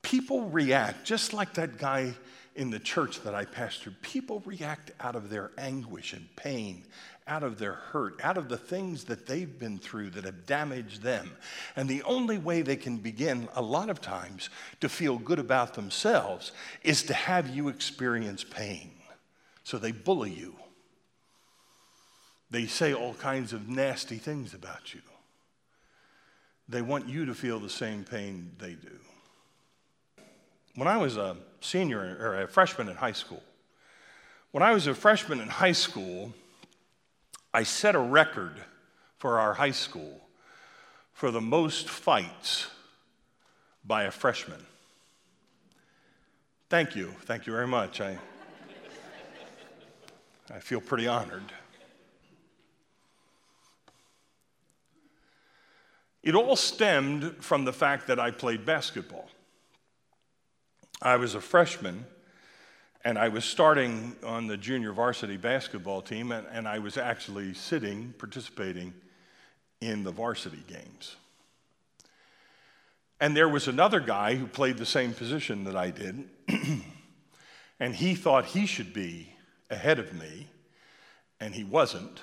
People 0.00 0.48
react 0.48 1.04
just 1.04 1.34
like 1.34 1.52
that 1.54 1.76
guy 1.76 2.14
in 2.54 2.70
the 2.70 2.78
church 2.78 3.20
that 3.20 3.34
I 3.34 3.44
pastored, 3.44 3.94
people 4.00 4.42
react 4.46 4.90
out 4.98 5.14
of 5.14 5.28
their 5.28 5.50
anguish 5.58 6.14
and 6.14 6.26
pain, 6.36 6.84
out 7.28 7.42
of 7.42 7.58
their 7.58 7.72
hurt, 7.72 8.20
out 8.22 8.36
of 8.36 8.48
the 8.48 8.56
things 8.56 9.04
that 9.04 9.26
they've 9.26 9.58
been 9.58 9.78
through 9.78 10.10
that 10.10 10.24
have 10.24 10.46
damaged 10.46 11.02
them. 11.02 11.32
And 11.74 11.88
the 11.88 12.02
only 12.04 12.38
way 12.38 12.62
they 12.62 12.76
can 12.76 12.98
begin, 12.98 13.48
a 13.54 13.62
lot 13.62 13.90
of 13.90 14.00
times, 14.00 14.48
to 14.80 14.88
feel 14.88 15.18
good 15.18 15.40
about 15.40 15.74
themselves 15.74 16.52
is 16.84 17.02
to 17.04 17.14
have 17.14 17.48
you 17.48 17.68
experience 17.68 18.44
pain. 18.44 18.92
So 19.64 19.78
they 19.78 19.90
bully 19.90 20.30
you, 20.30 20.54
they 22.50 22.66
say 22.66 22.94
all 22.94 23.14
kinds 23.14 23.52
of 23.52 23.68
nasty 23.68 24.18
things 24.18 24.54
about 24.54 24.94
you. 24.94 25.00
They 26.68 26.82
want 26.82 27.08
you 27.08 27.26
to 27.26 27.34
feel 27.34 27.58
the 27.58 27.68
same 27.68 28.04
pain 28.04 28.52
they 28.58 28.74
do. 28.74 28.98
When 30.76 30.86
I 30.86 30.96
was 30.98 31.16
a 31.16 31.36
senior 31.60 32.16
or 32.20 32.42
a 32.42 32.48
freshman 32.48 32.88
in 32.88 32.96
high 32.96 33.12
school, 33.12 33.42
when 34.52 34.62
I 34.62 34.72
was 34.72 34.86
a 34.86 34.94
freshman 34.94 35.40
in 35.40 35.48
high 35.48 35.72
school, 35.72 36.32
I 37.56 37.62
set 37.62 37.94
a 37.94 37.98
record 37.98 38.52
for 39.16 39.38
our 39.38 39.54
high 39.54 39.70
school 39.70 40.20
for 41.14 41.30
the 41.30 41.40
most 41.40 41.88
fights 41.88 42.66
by 43.82 44.02
a 44.02 44.10
freshman. 44.10 44.62
Thank 46.68 46.94
you. 46.94 47.14
Thank 47.22 47.46
you 47.46 47.54
very 47.54 47.66
much. 47.66 48.02
I, 48.02 48.18
I 50.52 50.58
feel 50.58 50.82
pretty 50.82 51.08
honored. 51.08 51.50
It 56.22 56.34
all 56.34 56.56
stemmed 56.56 57.42
from 57.42 57.64
the 57.64 57.72
fact 57.72 58.06
that 58.08 58.20
I 58.20 58.32
played 58.32 58.66
basketball. 58.66 59.30
I 61.00 61.16
was 61.16 61.34
a 61.34 61.40
freshman 61.40 62.04
and 63.04 63.18
I 63.18 63.28
was 63.28 63.44
starting 63.44 64.16
on 64.24 64.46
the 64.46 64.56
junior 64.56 64.92
varsity 64.92 65.36
basketball 65.36 66.02
team, 66.02 66.32
and, 66.32 66.46
and, 66.50 66.66
I 66.66 66.78
was 66.78 66.96
actually 66.96 67.54
sitting, 67.54 68.14
participating 68.18 68.92
in 69.80 70.02
the 70.02 70.10
varsity 70.10 70.62
games. 70.66 71.16
And 73.20 73.36
there 73.36 73.48
was 73.48 73.68
another 73.68 74.00
guy 74.00 74.34
who 74.34 74.46
played 74.46 74.78
the 74.78 74.86
same 74.86 75.14
position 75.14 75.64
that 75.64 75.76
I 75.76 75.90
did, 75.90 76.28
and 77.80 77.94
he 77.94 78.14
thought 78.14 78.46
he 78.46 78.66
should 78.66 78.92
be 78.92 79.32
ahead 79.70 79.98
of 79.98 80.12
me, 80.12 80.48
and 81.40 81.54
he 81.54 81.64
wasn't 81.64 82.22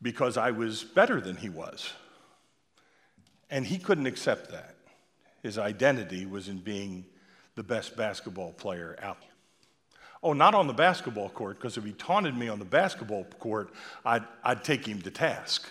because 0.00 0.36
I 0.36 0.50
was 0.50 0.82
better 0.82 1.20
than 1.20 1.36
he 1.36 1.48
was. 1.48 1.92
And 3.50 3.66
he 3.66 3.78
couldn't 3.78 4.06
accept 4.06 4.50
that. 4.50 4.74
His 5.42 5.58
identity 5.58 6.26
was 6.26 6.48
in 6.48 6.58
being 6.58 7.04
the 7.54 7.62
best 7.62 7.96
basketball 7.96 8.52
player 8.52 8.96
out. 9.02 9.18
Oh, 10.22 10.32
not 10.32 10.54
on 10.54 10.68
the 10.68 10.72
basketball 10.72 11.30
court, 11.30 11.58
because 11.58 11.76
if 11.76 11.84
he 11.84 11.92
taunted 11.92 12.36
me 12.36 12.48
on 12.48 12.58
the 12.60 12.64
basketball 12.64 13.24
court, 13.40 13.70
I'd, 14.04 14.24
I'd 14.44 14.62
take 14.62 14.86
him 14.86 15.02
to 15.02 15.10
task. 15.10 15.68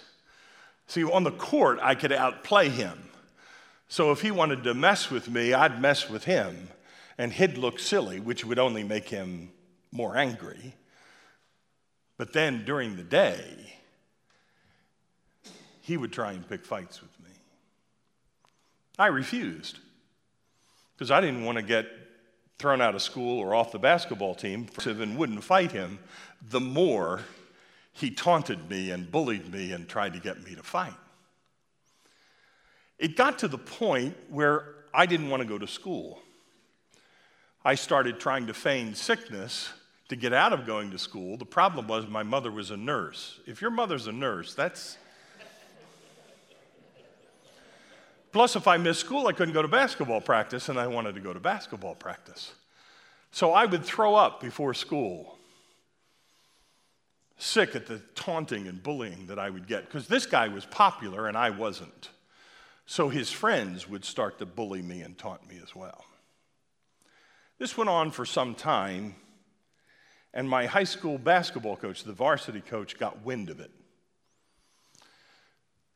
See, 0.88 1.06
on 1.06 1.24
the 1.24 1.32
court, 1.32 1.80
I 1.82 1.95
could 1.95 2.12
outplay 2.12 2.68
him. 2.68 2.97
So 3.88 4.12
if 4.12 4.22
he 4.22 4.32
wanted 4.32 4.64
to 4.64 4.74
mess 4.74 5.10
with 5.10 5.30
me, 5.30 5.54
I'd 5.54 5.82
mess 5.82 6.10
with 6.10 6.26
him, 6.26 6.68
and 7.18 7.32
he'd 7.32 7.58
look 7.58 7.80
silly, 7.80 8.20
which 8.20 8.43
would 8.43 8.60
only 8.60 8.84
make 8.84 9.08
him 9.08 9.52
more 9.91 10.18
angry. 10.18 10.76
But 12.18 12.34
then 12.34 12.66
during 12.66 12.97
the 12.97 13.04
day, 13.04 13.74
he 15.82 15.97
would 15.97 16.12
try 16.12 16.34
and 16.34 16.47
pick 16.47 16.66
fights 16.66 17.02
with 17.02 17.18
me. 17.20 17.32
I 18.99 19.08
refused 19.08 19.80
because 20.93 21.10
I 21.10 21.22
didn't 21.22 21.43
want 21.43 21.58
to 21.58 21.64
get 21.64 21.86
thrown 22.62 22.80
out 22.80 22.93
of 22.93 23.01
school 23.01 23.39
or 23.39 23.55
off 23.55 23.72
the 23.72 23.80
basketball 23.80 24.36
team 24.36 24.68
and 24.86 25.18
wouldn't 25.18 25.43
fight 25.43 25.72
him, 25.72 25.99
the 26.49 26.59
more 26.59 27.22
he 27.91 28.12
taunted 28.12 28.70
me 28.70 28.91
and 28.91 29.12
bullied 29.12 29.51
me 29.51 29.74
and 29.74 29.89
tried 29.89 30.14
to 30.14 30.20
get 30.20 30.43
me 30.43 30.55
to 30.55 30.64
fight. 30.64 30.93
It 32.99 33.18
got 33.18 33.39
to 33.39 33.47
the 33.47 33.57
point 33.57 34.16
where 34.30 34.76
I 34.93 35.07
didn't 35.07 35.30
want 35.30 35.41
to 35.41 35.49
go 35.49 35.57
to 35.57 35.68
school. 35.68 36.22
I 37.66 37.76
started 37.76 38.20
trying 38.20 38.47
to 38.47 38.53
feign 38.53 38.93
sickness 38.93 39.74
to 40.09 40.16
get 40.16 40.34
out 40.34 40.53
of 40.53 40.66
going 40.68 40.91
to 40.91 40.99
school. 40.99 41.38
The 41.38 41.45
problem 41.45 41.88
was 41.88 42.05
my 42.07 42.24
mother 42.24 42.51
was 42.51 42.70
a 42.70 42.78
nurse. 42.78 43.39
If 43.47 43.62
your 43.62 43.72
mother's 43.72 44.07
a 44.07 44.12
nurse, 44.12 44.53
that's 44.53 44.97
Plus, 48.32 48.56
if 48.56 48.68
I 48.68 48.78
missed 48.78 49.02
school, 49.02 49.28
I 49.28 49.34
couldn't 49.34 49.54
go 49.54 49.62
to 49.62 49.68
basketball 49.68 50.22
practice, 50.22 50.70
and 50.70 50.80
I 50.80 50.88
wanted 50.88 51.16
to 51.16 51.22
go 51.22 51.34
to 51.34 51.40
basketball 51.40 51.96
practice. 51.96 52.54
So 53.32 53.52
I 53.52 53.66
would 53.66 53.84
throw 53.84 54.16
up 54.16 54.40
before 54.40 54.74
school, 54.74 55.38
sick 57.38 57.76
at 57.76 57.88
the 57.88 58.00
taunting 58.16 58.68
and 58.68 58.82
bullying 58.82 59.28
that 59.28 59.40
I 59.40 59.50
would 59.50 59.68
get, 59.68 59.86
because 59.86 60.08
this 60.08 60.26
guy 60.26 60.48
was 60.48 60.66
popular 60.66 61.28
and 61.28 61.38
I 61.38 61.50
wasn't. 61.50 62.10
So 62.86 63.10
his 63.10 63.32
friends 63.32 63.90
would 63.90 64.06
start 64.06 64.40
to 64.40 64.46
bully 64.46 64.82
me 64.82 65.02
and 65.02 65.18
taunt 65.18 65.48
me 65.48 65.60
as 65.62 65.76
well. 65.76 66.06
This 67.58 67.78
went 67.78 67.90
on 67.90 68.12
for 68.12 68.26
some 68.26 68.56
time, 68.56 69.16
and 70.34 70.50
my 70.50 70.66
high 70.66 70.86
school 70.86 71.18
basketball 71.18 71.76
coach, 71.76 72.04
the 72.04 72.14
varsity 72.14 72.62
coach, 72.62 72.98
got 72.98 73.26
wind 73.26 73.50
of 73.50 73.60
it. 73.60 73.72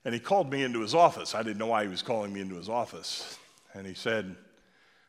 And 0.05 0.13
he 0.13 0.19
called 0.19 0.51
me 0.51 0.61
into 0.61 0.81
his 0.81 0.93
office. 0.93 1.33
I 1.33 1.41
didn't 1.41 1.57
know 1.57 1.67
why 1.67 1.83
he 1.83 1.89
was 1.89 2.03
calling 2.03 2.31
me 2.31 2.39
into 2.39 2.55
his 2.55 2.69
office. 2.69 3.39
And 3.73 3.87
he 3.87 3.95
said, 3.95 4.35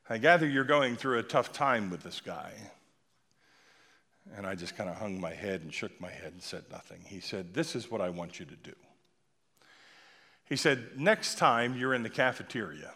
I 0.09 0.17
gather 0.17 0.49
you're 0.49 0.65
going 0.65 0.97
through 0.97 1.19
a 1.19 1.23
tough 1.23 1.53
time 1.53 1.91
with 1.91 2.03
this 2.03 2.21
guy. 2.23 2.53
And 4.35 4.47
I 4.47 4.55
just 4.55 4.75
kind 4.75 4.89
of 4.89 4.97
hung 4.97 5.21
my 5.21 5.35
head 5.35 5.61
and 5.61 5.73
shook 5.73 6.01
my 6.01 6.11
head 6.11 6.33
and 6.33 6.43
said 6.43 6.65
nothing. 6.71 7.01
He 7.07 7.21
said, 7.21 7.53
This 7.53 7.77
is 7.77 7.91
what 7.91 8.01
I 8.01 8.09
want 8.09 8.41
you 8.41 8.47
to 8.47 8.57
do. 8.57 8.73
He 10.49 10.57
said, 10.57 10.99
Next 10.99 11.37
time 11.37 11.77
you're 11.77 11.95
in 11.95 12.03
the 12.03 12.11
cafeteria 12.11 12.93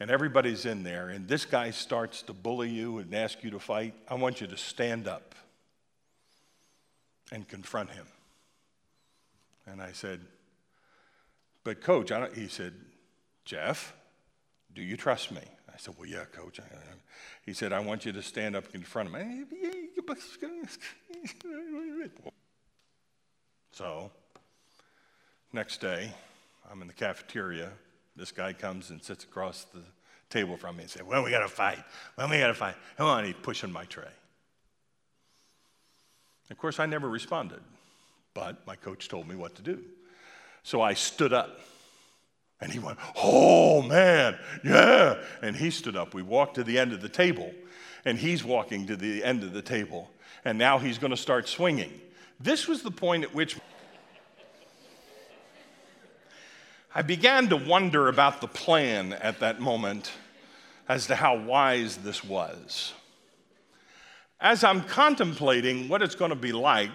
and 0.00 0.10
everybody's 0.10 0.66
in 0.66 0.82
there 0.82 1.08
and 1.08 1.28
this 1.28 1.44
guy 1.44 1.70
starts 1.70 2.22
to 2.22 2.32
bully 2.32 2.70
you 2.70 2.98
and 2.98 3.14
ask 3.14 3.44
you 3.44 3.50
to 3.50 3.58
fight, 3.58 3.94
I 4.08 4.14
want 4.14 4.40
you 4.40 4.46
to 4.46 4.56
stand 4.56 5.06
up 5.06 5.34
and 7.30 7.46
confront 7.46 7.90
him. 7.90 8.06
And 9.66 9.82
I 9.82 9.92
said, 9.92 10.20
But, 11.64 11.80
coach, 11.80 12.12
he 12.34 12.48
said, 12.48 12.74
Jeff, 13.44 13.94
do 14.74 14.82
you 14.82 14.96
trust 14.96 15.32
me? 15.32 15.42
I 15.68 15.78
said, 15.78 15.94
Well, 15.98 16.08
yeah, 16.08 16.24
coach. 16.32 16.60
He 17.44 17.52
said, 17.52 17.72
I 17.72 17.80
want 17.80 18.04
you 18.04 18.12
to 18.12 18.22
stand 18.22 18.56
up 18.56 18.64
in 18.74 18.82
front 18.82 19.08
of 19.08 19.14
me. 19.14 19.44
So, 23.72 24.10
next 25.52 25.80
day, 25.80 26.10
I'm 26.70 26.80
in 26.80 26.88
the 26.88 26.94
cafeteria. 26.94 27.72
This 28.16 28.32
guy 28.32 28.52
comes 28.54 28.90
and 28.90 29.02
sits 29.02 29.24
across 29.24 29.64
the 29.64 29.82
table 30.30 30.56
from 30.56 30.76
me 30.76 30.84
and 30.84 30.90
says, 30.90 31.02
Well, 31.02 31.24
we 31.24 31.30
got 31.30 31.40
to 31.40 31.48
fight. 31.48 31.82
Well, 32.16 32.28
we 32.30 32.38
got 32.38 32.48
to 32.48 32.54
fight. 32.54 32.76
Come 32.96 33.06
on, 33.06 33.24
he's 33.24 33.34
pushing 33.42 33.70
my 33.70 33.84
tray. 33.84 34.08
Of 36.50 36.58
course, 36.58 36.78
I 36.78 36.86
never 36.86 37.08
responded, 37.08 37.60
but 38.36 38.66
my 38.66 38.76
coach 38.76 39.08
told 39.08 39.26
me 39.26 39.34
what 39.34 39.54
to 39.54 39.62
do. 39.62 39.82
So 40.62 40.82
I 40.82 40.92
stood 40.92 41.32
up. 41.32 41.58
And 42.60 42.70
he 42.70 42.78
went, 42.78 42.98
Oh 43.16 43.80
man, 43.80 44.38
yeah. 44.62 45.16
And 45.40 45.56
he 45.56 45.70
stood 45.70 45.96
up. 45.96 46.12
We 46.12 46.22
walked 46.22 46.56
to 46.56 46.64
the 46.64 46.78
end 46.78 46.92
of 46.92 47.00
the 47.00 47.08
table, 47.08 47.50
and 48.04 48.18
he's 48.18 48.44
walking 48.44 48.86
to 48.88 48.96
the 48.96 49.24
end 49.24 49.42
of 49.42 49.54
the 49.54 49.62
table. 49.62 50.10
And 50.44 50.58
now 50.58 50.78
he's 50.78 50.98
going 50.98 51.12
to 51.12 51.16
start 51.16 51.48
swinging. 51.48 51.98
This 52.38 52.68
was 52.68 52.82
the 52.82 52.90
point 52.90 53.24
at 53.24 53.34
which 53.34 53.56
I 56.94 57.02
began 57.02 57.48
to 57.48 57.56
wonder 57.56 58.08
about 58.08 58.42
the 58.42 58.48
plan 58.48 59.14
at 59.14 59.40
that 59.40 59.60
moment 59.60 60.12
as 60.88 61.06
to 61.06 61.16
how 61.16 61.38
wise 61.38 61.96
this 61.98 62.22
was. 62.22 62.92
As 64.40 64.62
I'm 64.62 64.82
contemplating 64.82 65.88
what 65.88 66.02
it's 66.02 66.14
going 66.14 66.30
to 66.30 66.36
be 66.36 66.52
like 66.52 66.90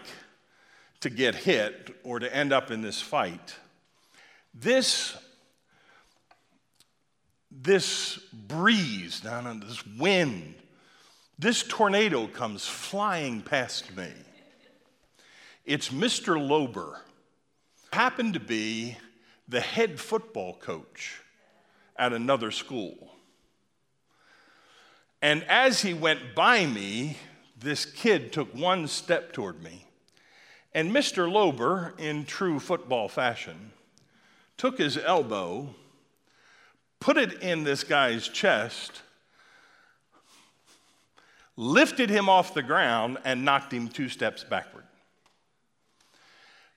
to 1.01 1.09
get 1.09 1.35
hit 1.35 1.95
or 2.03 2.19
to 2.19 2.33
end 2.33 2.53
up 2.53 2.71
in 2.71 2.81
this 2.81 3.01
fight, 3.01 3.55
this, 4.53 5.17
this 7.49 8.17
breeze, 8.31 9.21
this 9.21 9.85
wind, 9.97 10.55
this 11.37 11.63
tornado 11.63 12.27
comes 12.27 12.65
flying 12.65 13.41
past 13.41 13.95
me. 13.95 14.09
It's 15.65 15.89
Mr. 15.89 16.37
Lober, 16.37 16.97
happened 17.91 18.33
to 18.35 18.39
be 18.39 18.97
the 19.47 19.59
head 19.59 19.99
football 19.99 20.53
coach 20.55 21.19
at 21.97 22.13
another 22.13 22.51
school. 22.51 23.11
And 25.21 25.43
as 25.43 25.81
he 25.81 25.93
went 25.93 26.35
by 26.35 26.65
me, 26.65 27.17
this 27.59 27.85
kid 27.85 28.31
took 28.31 28.53
one 28.55 28.87
step 28.87 29.33
toward 29.33 29.61
me. 29.61 29.85
And 30.73 30.91
Mr. 30.91 31.29
Lober, 31.29 31.97
in 31.99 32.25
true 32.25 32.59
football 32.59 33.09
fashion, 33.09 33.71
took 34.57 34.77
his 34.77 34.97
elbow, 34.97 35.73
put 36.99 37.17
it 37.17 37.41
in 37.41 37.63
this 37.63 37.83
guy's 37.83 38.27
chest, 38.27 39.01
lifted 41.57 42.09
him 42.09 42.29
off 42.29 42.53
the 42.53 42.63
ground, 42.63 43.17
and 43.25 43.43
knocked 43.43 43.73
him 43.73 43.89
two 43.89 44.07
steps 44.07 44.43
backward. 44.43 44.85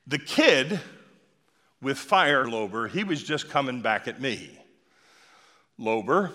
The 0.06 0.18
kid 0.18 0.80
with 1.80 1.98
fire 1.98 2.44
Lober, 2.44 2.90
he 2.90 3.04
was 3.04 3.22
just 3.22 3.48
coming 3.48 3.80
back 3.80 4.08
at 4.08 4.20
me. 4.20 4.58
Lober, 5.78 6.32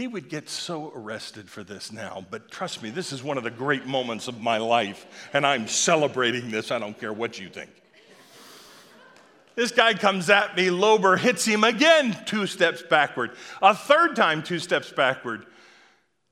he 0.00 0.06
would 0.06 0.30
get 0.30 0.48
so 0.48 0.90
arrested 0.96 1.48
for 1.50 1.62
this 1.62 1.92
now, 1.92 2.24
but 2.30 2.50
trust 2.50 2.82
me, 2.82 2.88
this 2.88 3.12
is 3.12 3.22
one 3.22 3.36
of 3.36 3.44
the 3.44 3.50
great 3.50 3.86
moments 3.86 4.28
of 4.28 4.40
my 4.40 4.56
life, 4.56 5.06
and 5.34 5.46
I'm 5.46 5.68
celebrating 5.68 6.50
this. 6.50 6.70
I 6.70 6.78
don't 6.78 6.98
care 6.98 7.12
what 7.12 7.38
you 7.38 7.50
think. 7.50 7.70
This 9.56 9.72
guy 9.72 9.92
comes 9.92 10.30
at 10.30 10.56
me, 10.56 10.68
Lober 10.68 11.18
hits 11.18 11.44
him 11.44 11.64
again, 11.64 12.16
two 12.24 12.46
steps 12.46 12.82
backward. 12.82 13.32
A 13.60 13.74
third 13.74 14.16
time, 14.16 14.42
two 14.42 14.58
steps 14.58 14.90
backward. 14.90 15.44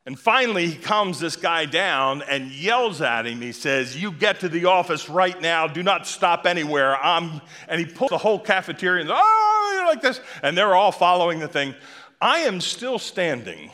And 0.07 0.19
finally, 0.19 0.69
he 0.69 0.77
calms 0.77 1.21
this 1.21 1.37
guy 1.37 1.67
down 1.67 2.23
and 2.23 2.51
yells 2.51 3.03
at 3.03 3.27
him. 3.27 3.43
He 3.43 3.53
says, 3.53 4.01
You 4.01 4.11
get 4.11 4.41
to 4.41 4.49
the 4.49 4.65
office 4.65 5.11
right 5.11 5.39
now. 5.43 5.67
Do 5.67 5.83
not 5.83 6.07
stop 6.07 6.47
anywhere. 6.47 6.97
I'm, 6.97 7.43
and 7.69 7.79
he 7.79 7.85
pulls 7.85 8.09
the 8.09 8.17
whole 8.17 8.39
cafeteria 8.39 9.03
and, 9.03 9.11
oh, 9.13 9.85
like 9.89 10.01
this. 10.01 10.21
And 10.43 10.57
they're 10.57 10.75
all 10.75 10.93
following 10.93 11.41
the 11.41 11.49
thing. 11.49 11.75
I 12.21 12.41
am 12.41 12.61
still 12.61 12.99
standing 12.99 13.71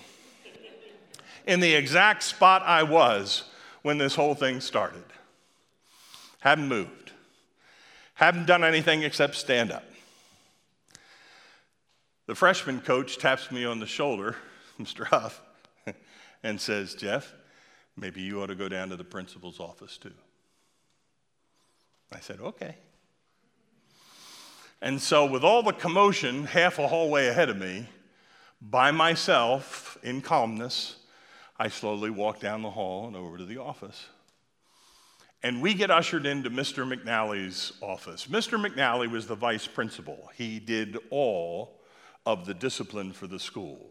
in 1.46 1.60
the 1.60 1.74
exact 1.74 2.22
spot 2.22 2.62
I 2.62 2.82
was 2.82 3.44
when 3.82 3.98
this 3.98 4.14
whole 4.14 4.34
thing 4.34 4.60
started. 4.60 5.04
Haven't 6.40 6.68
moved. 6.68 7.12
Haven't 8.14 8.46
done 8.46 8.62
anything 8.62 9.02
except 9.02 9.34
stand 9.34 9.72
up. 9.72 9.84
The 12.26 12.34
freshman 12.34 12.80
coach 12.80 13.18
taps 13.18 13.50
me 13.50 13.64
on 13.64 13.80
the 13.80 13.86
shoulder, 13.86 14.36
Mr. 14.80 15.06
Huff 15.06 15.42
and 16.42 16.60
says, 16.60 16.94
Jeff, 16.94 17.32
maybe 17.96 18.20
you 18.22 18.42
ought 18.42 18.46
to 18.46 18.54
go 18.54 18.68
down 18.68 18.90
to 18.90 18.96
the 18.96 19.04
principal's 19.04 19.60
office 19.60 19.98
too. 19.98 20.12
I 22.12 22.20
said, 22.20 22.40
okay. 22.40 22.76
And 24.80 25.00
so, 25.00 25.24
with 25.24 25.42
all 25.42 25.62
the 25.62 25.72
commotion 25.72 26.44
half 26.44 26.78
a 26.78 26.86
hallway 26.86 27.28
ahead 27.28 27.48
of 27.48 27.56
me, 27.56 27.88
by 28.70 28.90
myself, 28.90 29.98
in 30.02 30.20
calmness, 30.20 30.96
I 31.58 31.68
slowly 31.68 32.10
walked 32.10 32.40
down 32.40 32.62
the 32.62 32.70
hall 32.70 33.06
and 33.06 33.14
over 33.14 33.36
to 33.38 33.44
the 33.44 33.58
office. 33.58 34.06
And 35.42 35.60
we 35.60 35.74
get 35.74 35.90
ushered 35.90 36.24
into 36.24 36.48
Mr. 36.48 36.90
McNally's 36.90 37.74
office. 37.82 38.26
Mr. 38.26 38.58
McNally 38.58 39.10
was 39.10 39.26
the 39.26 39.34
vice 39.34 39.66
principal. 39.66 40.30
He 40.34 40.58
did 40.58 40.96
all 41.10 41.80
of 42.24 42.46
the 42.46 42.54
discipline 42.54 43.12
for 43.12 43.26
the 43.26 43.38
school. 43.38 43.90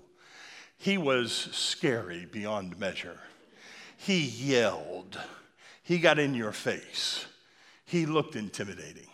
He 0.77 0.97
was 0.97 1.31
scary 1.31 2.25
beyond 2.25 2.79
measure. 2.79 3.19
He 3.97 4.21
yelled. 4.21 5.19
He 5.83 5.99
got 5.99 6.17
in 6.17 6.33
your 6.33 6.51
face. 6.51 7.27
He 7.85 8.07
looked 8.07 8.35
intimidating. 8.35 9.07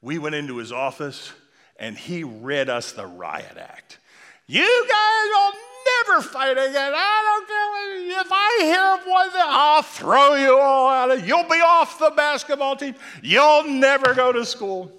We 0.00 0.18
went 0.18 0.34
into 0.34 0.56
his 0.56 0.72
office 0.72 1.32
and 1.78 1.96
he 1.96 2.24
read 2.24 2.68
us 2.68 2.90
the 2.90 3.06
riot 3.06 3.56
act. 3.56 3.98
You 4.52 4.86
guys 4.86 5.28
will 5.32 5.52
never 6.06 6.28
fight 6.28 6.58
again. 6.58 6.92
I 6.94 7.22
don't 7.24 7.48
care 7.48 8.20
if 8.20 8.28
I 8.30 8.58
hear 8.64 9.00
of 9.00 9.10
one 9.10 9.30
thing, 9.30 9.40
I'll 9.42 9.82
throw 9.82 10.34
you 10.34 10.58
all 10.58 10.90
out 10.90 11.10
of. 11.10 11.26
You'll 11.26 11.48
be 11.48 11.62
off 11.64 11.98
the 11.98 12.12
basketball 12.14 12.76
team. 12.76 12.94
You'll 13.22 13.64
never 13.64 14.12
go 14.12 14.30
to 14.30 14.44
school 14.44 14.92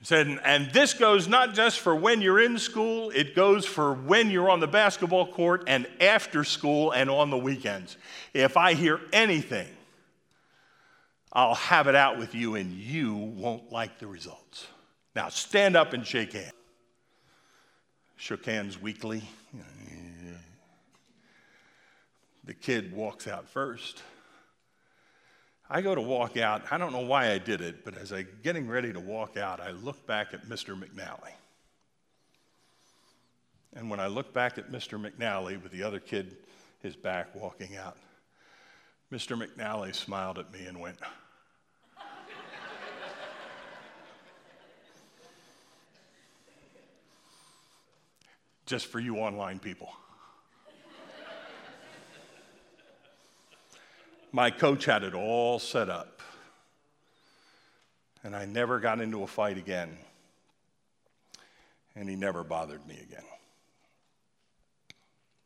He 0.00 0.04
said, 0.04 0.38
and 0.44 0.70
this 0.70 0.92
goes 0.92 1.26
not 1.26 1.54
just 1.54 1.80
for 1.80 1.96
when 1.96 2.20
you're 2.20 2.40
in 2.40 2.58
school, 2.58 3.08
it 3.08 3.34
goes 3.34 3.64
for 3.64 3.94
when 3.94 4.30
you're 4.30 4.50
on 4.50 4.60
the 4.60 4.66
basketball 4.66 5.32
court 5.32 5.64
and 5.66 5.86
after 5.98 6.44
school 6.44 6.90
and 6.90 7.08
on 7.08 7.30
the 7.30 7.38
weekends. 7.38 7.96
If 8.34 8.58
I 8.58 8.74
hear 8.74 9.00
anything, 9.14 9.68
I'll 11.32 11.54
have 11.54 11.86
it 11.86 11.94
out 11.94 12.18
with 12.18 12.34
you 12.34 12.54
and 12.56 12.74
you 12.74 13.14
won't 13.14 13.72
like 13.72 13.98
the 13.98 14.06
results. 14.06 14.66
Now 15.14 15.30
stand 15.30 15.74
up 15.74 15.94
and 15.94 16.06
shake 16.06 16.34
hands. 16.34 16.52
Shook 18.16 18.46
hands 18.46 18.80
weakly. 18.80 19.22
The 22.44 22.54
kid 22.54 22.92
walks 22.92 23.26
out 23.26 23.48
first. 23.48 24.02
I 25.68 25.80
go 25.80 25.94
to 25.94 26.00
walk 26.00 26.36
out. 26.36 26.62
I 26.70 26.78
don't 26.78 26.92
know 26.92 27.00
why 27.00 27.32
I 27.32 27.38
did 27.38 27.60
it, 27.60 27.84
but 27.84 27.96
as 27.98 28.12
I'm 28.12 28.28
getting 28.42 28.68
ready 28.68 28.92
to 28.92 29.00
walk 29.00 29.36
out, 29.36 29.60
I 29.60 29.72
look 29.72 30.06
back 30.06 30.32
at 30.32 30.48
Mr. 30.48 30.80
McNally. 30.80 31.32
And 33.74 33.90
when 33.90 33.98
I 33.98 34.06
look 34.06 34.32
back 34.32 34.58
at 34.58 34.70
Mr. 34.70 34.98
McNally 34.98 35.60
with 35.60 35.72
the 35.72 35.82
other 35.82 35.98
kid, 35.98 36.36
his 36.82 36.94
back 36.94 37.34
walking 37.34 37.76
out, 37.76 37.96
Mr. 39.12 39.36
McNally 39.36 39.94
smiled 39.94 40.38
at 40.38 40.52
me 40.52 40.66
and 40.66 40.80
went, 40.80 40.98
Just 48.66 48.86
for 48.86 48.98
you 48.98 49.16
online 49.16 49.60
people. 49.60 49.90
My 54.32 54.50
coach 54.50 54.84
had 54.84 55.02
it 55.02 55.14
all 55.14 55.58
set 55.58 55.88
up. 55.88 56.20
And 58.22 58.34
I 58.34 58.44
never 58.44 58.80
got 58.80 59.00
into 59.00 59.22
a 59.22 59.26
fight 59.26 59.56
again. 59.56 59.96
And 61.94 62.08
he 62.08 62.16
never 62.16 62.42
bothered 62.42 62.86
me 62.86 62.98
again. 63.00 63.24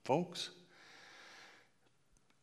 Folks, 0.05 0.51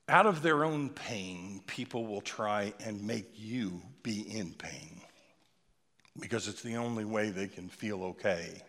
out 0.07 0.25
of 0.25 0.41
their 0.41 0.63
own 0.63 0.89
pain, 0.89 1.61
people 1.67 2.05
will 2.05 2.21
try 2.21 2.71
and 2.79 3.05
make 3.05 3.31
you 3.35 3.81
be 4.03 4.21
in 4.21 4.53
pain 4.53 5.01
because 6.19 6.47
it's 6.47 6.61
the 6.61 6.77
only 6.77 7.03
way 7.03 7.29
they 7.29 7.47
can 7.47 7.67
feel 7.67 8.03
okay 8.03 8.61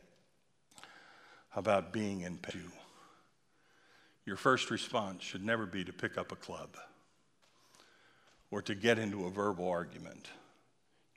about 1.54 1.92
being 1.92 2.22
in 2.22 2.38
pain. 2.38 2.72
Your 4.24 4.36
first 4.36 4.70
response 4.70 5.22
should 5.22 5.44
never 5.44 5.64
be 5.64 5.84
to 5.84 5.92
pick 5.92 6.18
up 6.18 6.32
a 6.32 6.36
club 6.36 6.76
or 8.50 8.62
to 8.62 8.74
get 8.74 8.98
into 8.98 9.26
a 9.26 9.30
verbal 9.30 9.68
argument. 9.68 10.28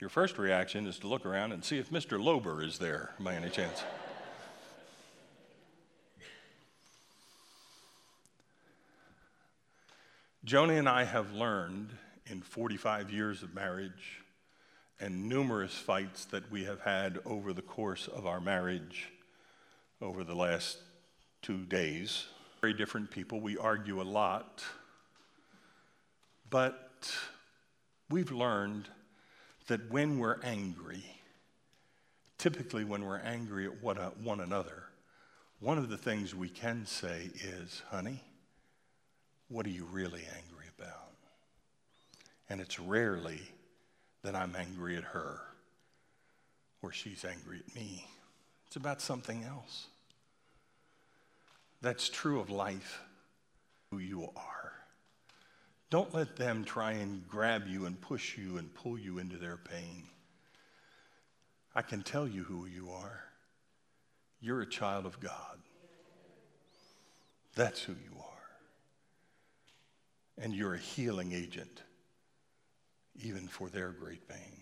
Your 0.00 0.10
first 0.10 0.38
reaction 0.38 0.86
is 0.86 0.98
to 1.00 1.06
look 1.06 1.24
around 1.24 1.52
and 1.52 1.64
see 1.64 1.78
if 1.78 1.90
Mr. 1.90 2.18
Lober 2.18 2.64
is 2.66 2.78
there 2.78 3.10
by 3.20 3.34
any 3.34 3.50
chance. 3.50 3.82
Joni 10.44 10.76
and 10.78 10.88
I 10.88 11.04
have 11.04 11.32
learned 11.32 11.90
in 12.26 12.40
45 12.40 13.12
years 13.12 13.44
of 13.44 13.54
marriage 13.54 14.22
and 14.98 15.28
numerous 15.28 15.74
fights 15.74 16.24
that 16.26 16.50
we 16.50 16.64
have 16.64 16.80
had 16.80 17.20
over 17.24 17.52
the 17.52 17.62
course 17.62 18.08
of 18.08 18.26
our 18.26 18.40
marriage 18.40 19.11
over 20.02 20.24
the 20.24 20.34
last 20.34 20.78
two 21.40 21.64
days. 21.64 22.26
Very 22.60 22.74
different 22.74 23.10
people. 23.10 23.40
We 23.40 23.56
argue 23.56 24.02
a 24.02 24.04
lot. 24.04 24.62
But 26.50 27.10
we've 28.10 28.32
learned 28.32 28.88
that 29.68 29.90
when 29.90 30.18
we're 30.18 30.40
angry, 30.42 31.04
typically 32.36 32.84
when 32.84 33.04
we're 33.04 33.20
angry 33.20 33.66
at 33.66 33.82
one 33.82 34.40
another, 34.40 34.82
one 35.60 35.78
of 35.78 35.88
the 35.88 35.96
things 35.96 36.34
we 36.34 36.48
can 36.48 36.84
say 36.84 37.30
is, 37.40 37.82
honey, 37.90 38.20
what 39.48 39.64
are 39.64 39.70
you 39.70 39.86
really 39.90 40.24
angry 40.36 40.66
about? 40.76 41.12
And 42.50 42.60
it's 42.60 42.80
rarely 42.80 43.40
that 44.24 44.34
I'm 44.34 44.56
angry 44.56 44.96
at 44.96 45.04
her 45.04 45.40
or 46.82 46.92
she's 46.92 47.24
angry 47.24 47.60
at 47.66 47.74
me. 47.74 48.06
It's 48.72 48.76
about 48.78 49.02
something 49.02 49.44
else. 49.44 49.88
That's 51.82 52.08
true 52.08 52.40
of 52.40 52.48
life, 52.48 53.02
who 53.90 53.98
you 53.98 54.30
are. 54.34 54.72
Don't 55.90 56.14
let 56.14 56.36
them 56.36 56.64
try 56.64 56.92
and 56.92 57.28
grab 57.28 57.64
you 57.66 57.84
and 57.84 58.00
push 58.00 58.38
you 58.38 58.56
and 58.56 58.72
pull 58.72 58.98
you 58.98 59.18
into 59.18 59.36
their 59.36 59.58
pain. 59.58 60.04
I 61.74 61.82
can 61.82 62.02
tell 62.02 62.26
you 62.26 62.44
who 62.44 62.64
you 62.64 62.92
are. 62.92 63.24
You're 64.40 64.62
a 64.62 64.66
child 64.66 65.04
of 65.04 65.20
God. 65.20 65.58
That's 67.54 67.82
who 67.82 67.92
you 67.92 68.20
are. 68.20 70.42
And 70.42 70.54
you're 70.54 70.76
a 70.76 70.78
healing 70.78 71.32
agent, 71.32 71.82
even 73.22 73.48
for 73.48 73.68
their 73.68 73.90
great 73.90 74.26
pain. 74.26 74.61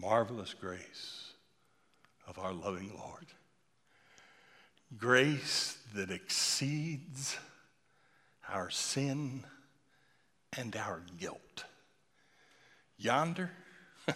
Marvelous 0.00 0.54
grace 0.54 1.32
of 2.26 2.38
our 2.38 2.52
loving 2.52 2.92
Lord. 2.96 3.26
Grace 4.96 5.76
that 5.94 6.10
exceeds 6.10 7.36
our 8.48 8.70
sin 8.70 9.44
and 10.56 10.76
our 10.76 11.02
guilt. 11.18 11.64
Yonder, 12.96 13.50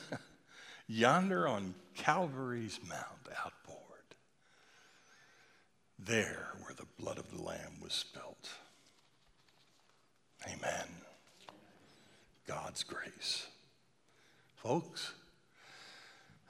yonder 0.87 1.49
on 1.49 1.75
Calvary's 1.95 2.79
Mount 2.89 3.37
outpoured, 3.45 4.15
there 5.99 6.49
where 6.63 6.75
the 6.75 6.87
blood 6.99 7.19
of 7.19 7.31
the 7.31 7.43
Lamb 7.43 7.81
was 7.83 7.93
spilt. 7.93 8.51
Amen. 10.47 10.89
God's 12.47 12.83
grace. 12.83 13.47
Folks, 14.57 15.13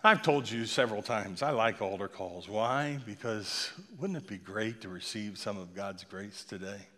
I've 0.04 0.22
told 0.22 0.50
you 0.50 0.66
several 0.66 1.00
times 1.00 1.42
I 1.42 1.50
like 1.50 1.80
altar 1.80 2.08
calls. 2.08 2.48
Why? 2.48 2.98
Because 3.06 3.70
wouldn't 4.00 4.16
it 4.16 4.26
be 4.26 4.36
great 4.36 4.80
to 4.80 4.88
receive 4.88 5.38
some 5.38 5.56
of 5.56 5.76
God's 5.76 6.02
grace 6.02 6.42
today? 6.42 6.88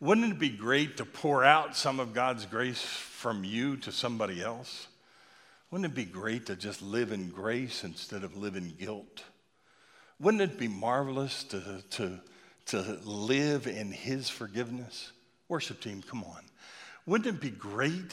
Wouldn't 0.00 0.32
it 0.32 0.38
be 0.40 0.48
great 0.48 0.96
to 0.96 1.04
pour 1.04 1.44
out 1.44 1.76
some 1.76 2.00
of 2.00 2.12
God's 2.12 2.44
grace 2.44 2.82
from 2.82 3.44
you 3.44 3.76
to 3.76 3.92
somebody 3.92 4.42
else? 4.42 4.88
Wouldn't 5.70 5.92
it 5.92 5.94
be 5.94 6.04
great 6.04 6.46
to 6.46 6.56
just 6.56 6.82
live 6.82 7.12
in 7.12 7.30
grace 7.30 7.84
instead 7.84 8.24
of 8.24 8.36
live 8.36 8.56
in 8.56 8.70
guilt? 8.70 9.22
Wouldn't 10.18 10.42
it 10.42 10.58
be 10.58 10.66
marvelous 10.66 11.44
to, 11.44 11.84
to, 11.90 12.18
to 12.66 12.98
live 13.04 13.68
in 13.68 13.92
His 13.92 14.28
forgiveness? 14.28 15.12
Worship 15.46 15.80
team, 15.80 16.02
come 16.02 16.24
on. 16.24 16.42
Wouldn't 17.06 17.32
it 17.32 17.40
be 17.40 17.50
great 17.50 18.12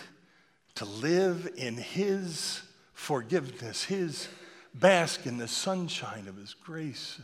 to 0.76 0.86
live 0.86 1.50
in 1.58 1.76
His 1.76 2.62
forgiveness, 3.02 3.84
His 3.84 4.28
bask 4.74 5.26
in 5.26 5.38
the 5.38 5.48
sunshine 5.48 6.28
of 6.28 6.38
His 6.38 6.54
grace, 6.54 7.20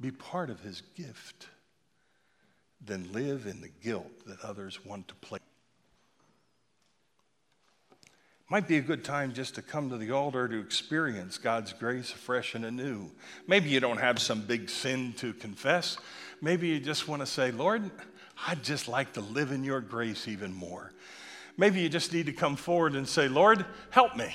be 0.00 0.10
part 0.10 0.50
of 0.50 0.60
His 0.60 0.82
gift? 0.96 1.48
than 2.84 3.12
live 3.12 3.46
in 3.46 3.60
the 3.60 3.70
guilt 3.82 4.10
that 4.26 4.40
others 4.40 4.84
want 4.84 5.08
to 5.08 5.14
play. 5.16 5.38
Might 8.50 8.68
be 8.68 8.76
a 8.76 8.82
good 8.82 9.04
time 9.04 9.32
just 9.32 9.54
to 9.54 9.62
come 9.62 9.88
to 9.90 9.96
the 9.96 10.10
altar 10.10 10.46
to 10.46 10.60
experience 10.60 11.38
God's 11.38 11.72
grace 11.72 12.10
fresh 12.10 12.54
and 12.54 12.66
anew. 12.66 13.10
Maybe 13.46 13.70
you 13.70 13.80
don't 13.80 14.00
have 14.00 14.18
some 14.18 14.42
big 14.42 14.68
sin 14.68 15.14
to 15.18 15.32
confess. 15.32 15.96
Maybe 16.42 16.68
you 16.68 16.80
just 16.80 17.08
want 17.08 17.22
to 17.22 17.26
say, 17.26 17.50
Lord, 17.50 17.90
I'd 18.46 18.62
just 18.62 18.88
like 18.88 19.14
to 19.14 19.20
live 19.20 19.52
in 19.52 19.64
your 19.64 19.80
grace 19.80 20.28
even 20.28 20.52
more. 20.52 20.92
Maybe 21.56 21.80
you 21.80 21.88
just 21.88 22.12
need 22.12 22.26
to 22.26 22.32
come 22.32 22.56
forward 22.56 22.94
and 22.94 23.08
say, 23.08 23.28
Lord, 23.28 23.64
help 23.90 24.16
me. 24.16 24.34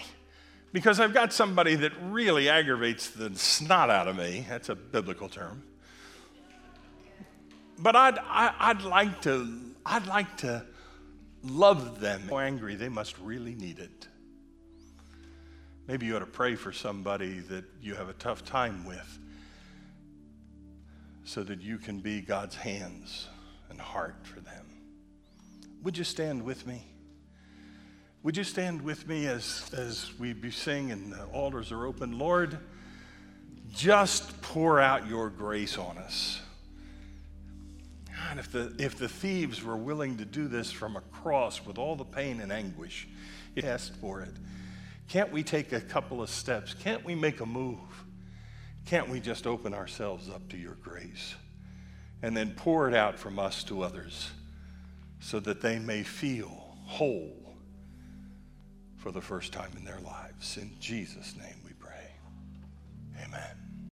Because 0.74 1.00
I've 1.00 1.14
got 1.14 1.34
somebody 1.34 1.76
that 1.76 1.94
really 2.02 2.50
aggravates 2.50 3.10
the 3.10 3.34
snot 3.36 3.90
out 3.90 4.08
of 4.08 4.18
me. 4.18 4.46
That's 4.48 4.70
a 4.70 4.76
biblical 4.76 5.30
term 5.30 5.64
but 7.80 7.96
I'd, 7.96 8.18
I, 8.18 8.54
I'd, 8.60 8.82
like 8.82 9.22
to, 9.22 9.48
I'd 9.86 10.08
like 10.08 10.38
to 10.38 10.66
love 11.44 12.00
them. 12.00 12.24
So 12.30 12.40
angry, 12.40 12.76
they 12.76 12.90
must 12.90 13.18
really 13.20 13.56
need 13.56 13.80
it. 13.80 14.08
Maybe 15.88 16.06
you 16.06 16.16
ought 16.16 16.20
to 16.20 16.26
pray 16.26 16.56
for 16.56 16.72
somebody 16.72 17.40
that 17.40 17.64
you 17.82 17.96
have 17.96 18.10
a 18.10 18.14
tough 18.14 18.44
time 18.44 18.86
with 18.86 19.20
so 21.24 21.44
that 21.44 21.62
you 21.62 21.78
can 21.78 22.00
be 22.00 22.22
God's 22.22 22.56
hands 22.56 23.28
and 23.70 23.80
heart 23.80 24.16
for 24.24 24.40
them. 24.42 24.66
Would 25.84 25.98
you 25.98 26.04
stand 26.04 26.44
with 26.44 26.66
me? 26.66 26.84
Would 28.28 28.36
you 28.36 28.44
stand 28.44 28.82
with 28.82 29.08
me 29.08 29.26
as, 29.28 29.72
as 29.72 30.12
we 30.20 30.34
be 30.34 30.52
sing 30.52 30.92
and 30.92 31.14
the 31.14 31.24
altars 31.28 31.72
are 31.72 31.86
open? 31.86 32.20
Lord, 32.20 32.58
just 33.74 34.42
pour 34.42 34.82
out 34.82 35.08
your 35.08 35.30
grace 35.30 35.78
on 35.78 35.98
us. 35.98 36.42
God, 38.14 38.38
if 38.38 38.52
the, 38.52 38.76
if 38.80 38.98
the 38.98 39.08
thieves 39.08 39.64
were 39.64 39.78
willing 39.78 40.18
to 40.18 40.26
do 40.26 40.50
this 40.50 40.74
from 40.74 40.98
a 40.98 41.02
cross 41.10 41.66
with 41.66 41.78
all 41.78 41.96
the 41.96 42.04
pain 42.04 42.42
and 42.42 42.52
anguish, 42.52 43.08
it 43.56 43.64
asked 43.64 43.96
for 43.96 44.20
it. 44.20 44.34
Can't 45.08 45.32
we 45.32 45.42
take 45.42 45.72
a 45.72 45.80
couple 45.80 46.22
of 46.22 46.30
steps? 46.30 46.74
Can't 46.74 47.06
we 47.06 47.16
make 47.16 47.40
a 47.40 47.46
move? 47.46 47.80
Can't 48.86 49.08
we 49.08 49.22
just 49.22 49.48
open 49.48 49.74
ourselves 49.74 50.30
up 50.30 50.50
to 50.50 50.58
your 50.58 50.76
grace 50.84 51.34
and 52.22 52.36
then 52.36 52.52
pour 52.58 52.90
it 52.90 52.94
out 52.94 53.18
from 53.18 53.40
us 53.40 53.64
to 53.64 53.84
others 53.84 54.32
so 55.22 55.40
that 55.40 55.62
they 55.62 55.80
may 55.80 56.04
feel 56.04 56.76
whole 56.88 57.47
for 58.98 59.12
the 59.12 59.22
first 59.22 59.54
time 59.54 59.72
in 59.78 59.86
their 59.86 60.00
lives? 60.00 60.58
In 60.58 60.72
Jesus' 60.80 61.36
name. 61.38 61.57